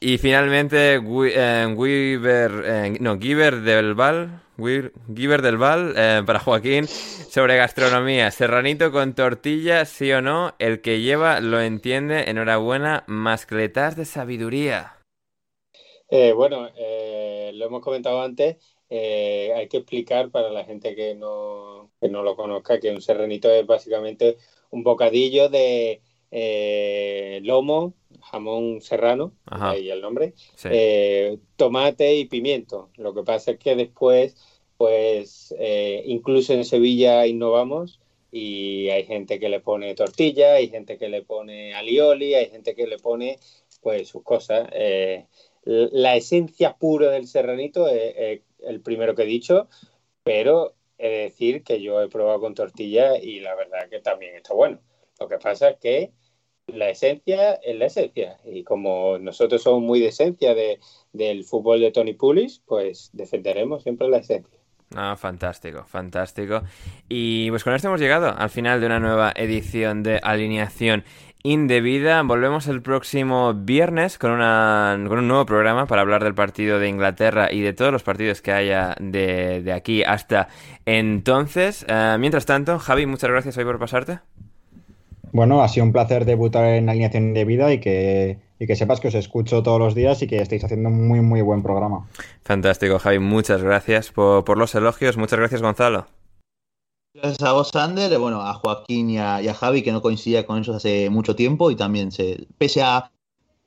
[0.00, 6.86] Y finalmente, eh, Weaver, eh, no, Giver del Val, Giver del Val, eh, para Joaquín,
[6.86, 8.30] sobre gastronomía.
[8.30, 12.30] Serranito con tortilla, sí o no, el que lleva lo entiende.
[12.30, 14.94] Enhorabuena, mascletas de sabiduría.
[16.10, 16.68] bueno,
[17.54, 18.77] lo hemos comentado antes.
[18.90, 23.50] Hay que explicar para la gente que no, que no lo conozca que un serranito
[23.50, 24.38] es básicamente
[24.70, 26.00] un bocadillo de
[27.42, 30.34] lomo jamón serrano, ahí el nombre,
[30.64, 32.90] eh, tomate y pimiento.
[32.96, 34.36] Lo que pasa es que después,
[34.76, 40.98] pues eh, incluso en Sevilla innovamos y hay gente que le pone tortilla, hay gente
[40.98, 43.38] que le pone alioli, hay gente que le pone
[43.80, 44.68] pues sus cosas.
[44.72, 45.26] Eh,
[45.64, 49.68] la esencia pura del serranito es, el primero que he dicho,
[50.22, 54.34] pero he de decir que yo he probado con tortilla y la verdad que también
[54.36, 54.80] está bueno.
[55.20, 56.12] Lo que pasa es que
[56.66, 58.38] la esencia es la esencia.
[58.44, 60.80] Y como nosotros somos muy de esencia de,
[61.12, 64.58] del fútbol de Tony Pulis, pues defenderemos siempre la esencia.
[64.94, 66.62] Ah, fantástico, fantástico.
[67.08, 71.04] Y pues con esto hemos llegado al final de una nueva edición de Alineación
[71.48, 72.22] Indebida.
[72.24, 76.90] Volvemos el próximo viernes con, una, con un nuevo programa para hablar del partido de
[76.90, 80.48] Inglaterra y de todos los partidos que haya de, aquí hasta
[80.84, 81.86] entonces.
[81.88, 84.18] Eh, mientras tanto, Javi, muchas gracias hoy por pasarte.
[85.32, 89.08] Bueno, ha sido un placer debutar en Alineación de Vida y que, que sepas que
[89.08, 92.06] os escucho todos los días y que estáis haciendo un muy, muy buen programa.
[92.44, 93.20] Fantástico, Javi.
[93.20, 95.16] Muchas gracias por, los elogios.
[95.16, 96.08] Muchas gracias, Gonzalo.
[97.14, 100.76] Gracias a vos, Sander, bueno, a Joaquín y a, Javi, que no coincidía con ellos
[100.76, 103.10] hace mucho tiempo y también, se, pese a,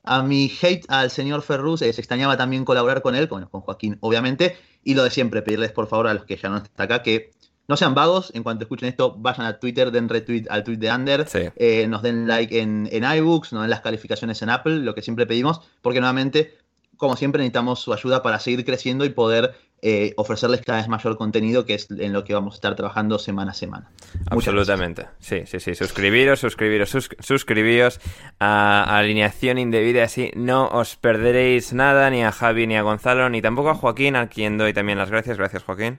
[0.04, 3.98] a mi hate al señor Ferrus, eh, se extrañaba también colaborar con él, con Joaquín,
[4.00, 7.02] obviamente, y lo de siempre, pedirles por favor a los que ya no están acá
[7.02, 7.30] que
[7.68, 10.92] no sean vagos, en cuanto escuchen esto, vayan a Twitter, den retweet al tweet de
[10.92, 14.94] Under, eh, nos den like en, en iBooks, nos den las calificaciones en Apple, lo
[14.94, 16.56] que siempre pedimos, porque nuevamente,
[16.96, 19.54] como siempre, necesitamos su ayuda para seguir creciendo y poder
[19.84, 23.18] eh, ofrecerles cada vez mayor contenido, que es en lo que vamos a estar trabajando
[23.18, 23.90] semana a semana.
[24.30, 25.06] Absolutamente.
[25.18, 25.74] Sí, sí, sí.
[25.74, 28.00] Suscribiros, suscribiros, suscribiros
[28.38, 33.42] a, Alineación Indebida, así no os perderéis nada, ni a Javi, ni a Gonzalo, ni
[33.42, 35.36] tampoco a Joaquín, a quien doy también las gracias.
[35.36, 35.98] Gracias, Joaquín.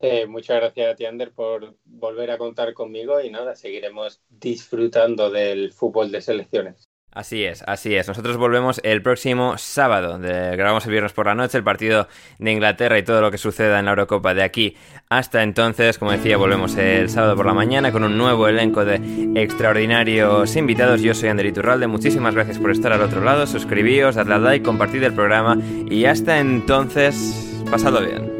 [0.00, 5.30] Eh, muchas gracias a ti, Ander, por volver a contar conmigo y nada, seguiremos disfrutando
[5.30, 6.89] del fútbol de selecciones.
[7.12, 8.06] Así es, así es.
[8.06, 10.18] Nosotros volvemos el próximo sábado.
[10.20, 12.06] grabamos el viernes por la noche el partido
[12.38, 14.76] de Inglaterra y todo lo que suceda en la Eurocopa de aquí
[15.08, 15.98] hasta entonces.
[15.98, 19.00] Como decía, volvemos el sábado por la mañana con un nuevo elenco de
[19.34, 21.02] extraordinarios invitados.
[21.02, 21.88] Yo soy Ander Iturralde.
[21.88, 23.44] Muchísimas gracias por estar al otro lado.
[23.46, 25.58] Suscribíos, dadle like, compartid el programa
[25.90, 28.39] y hasta entonces, pasado bien.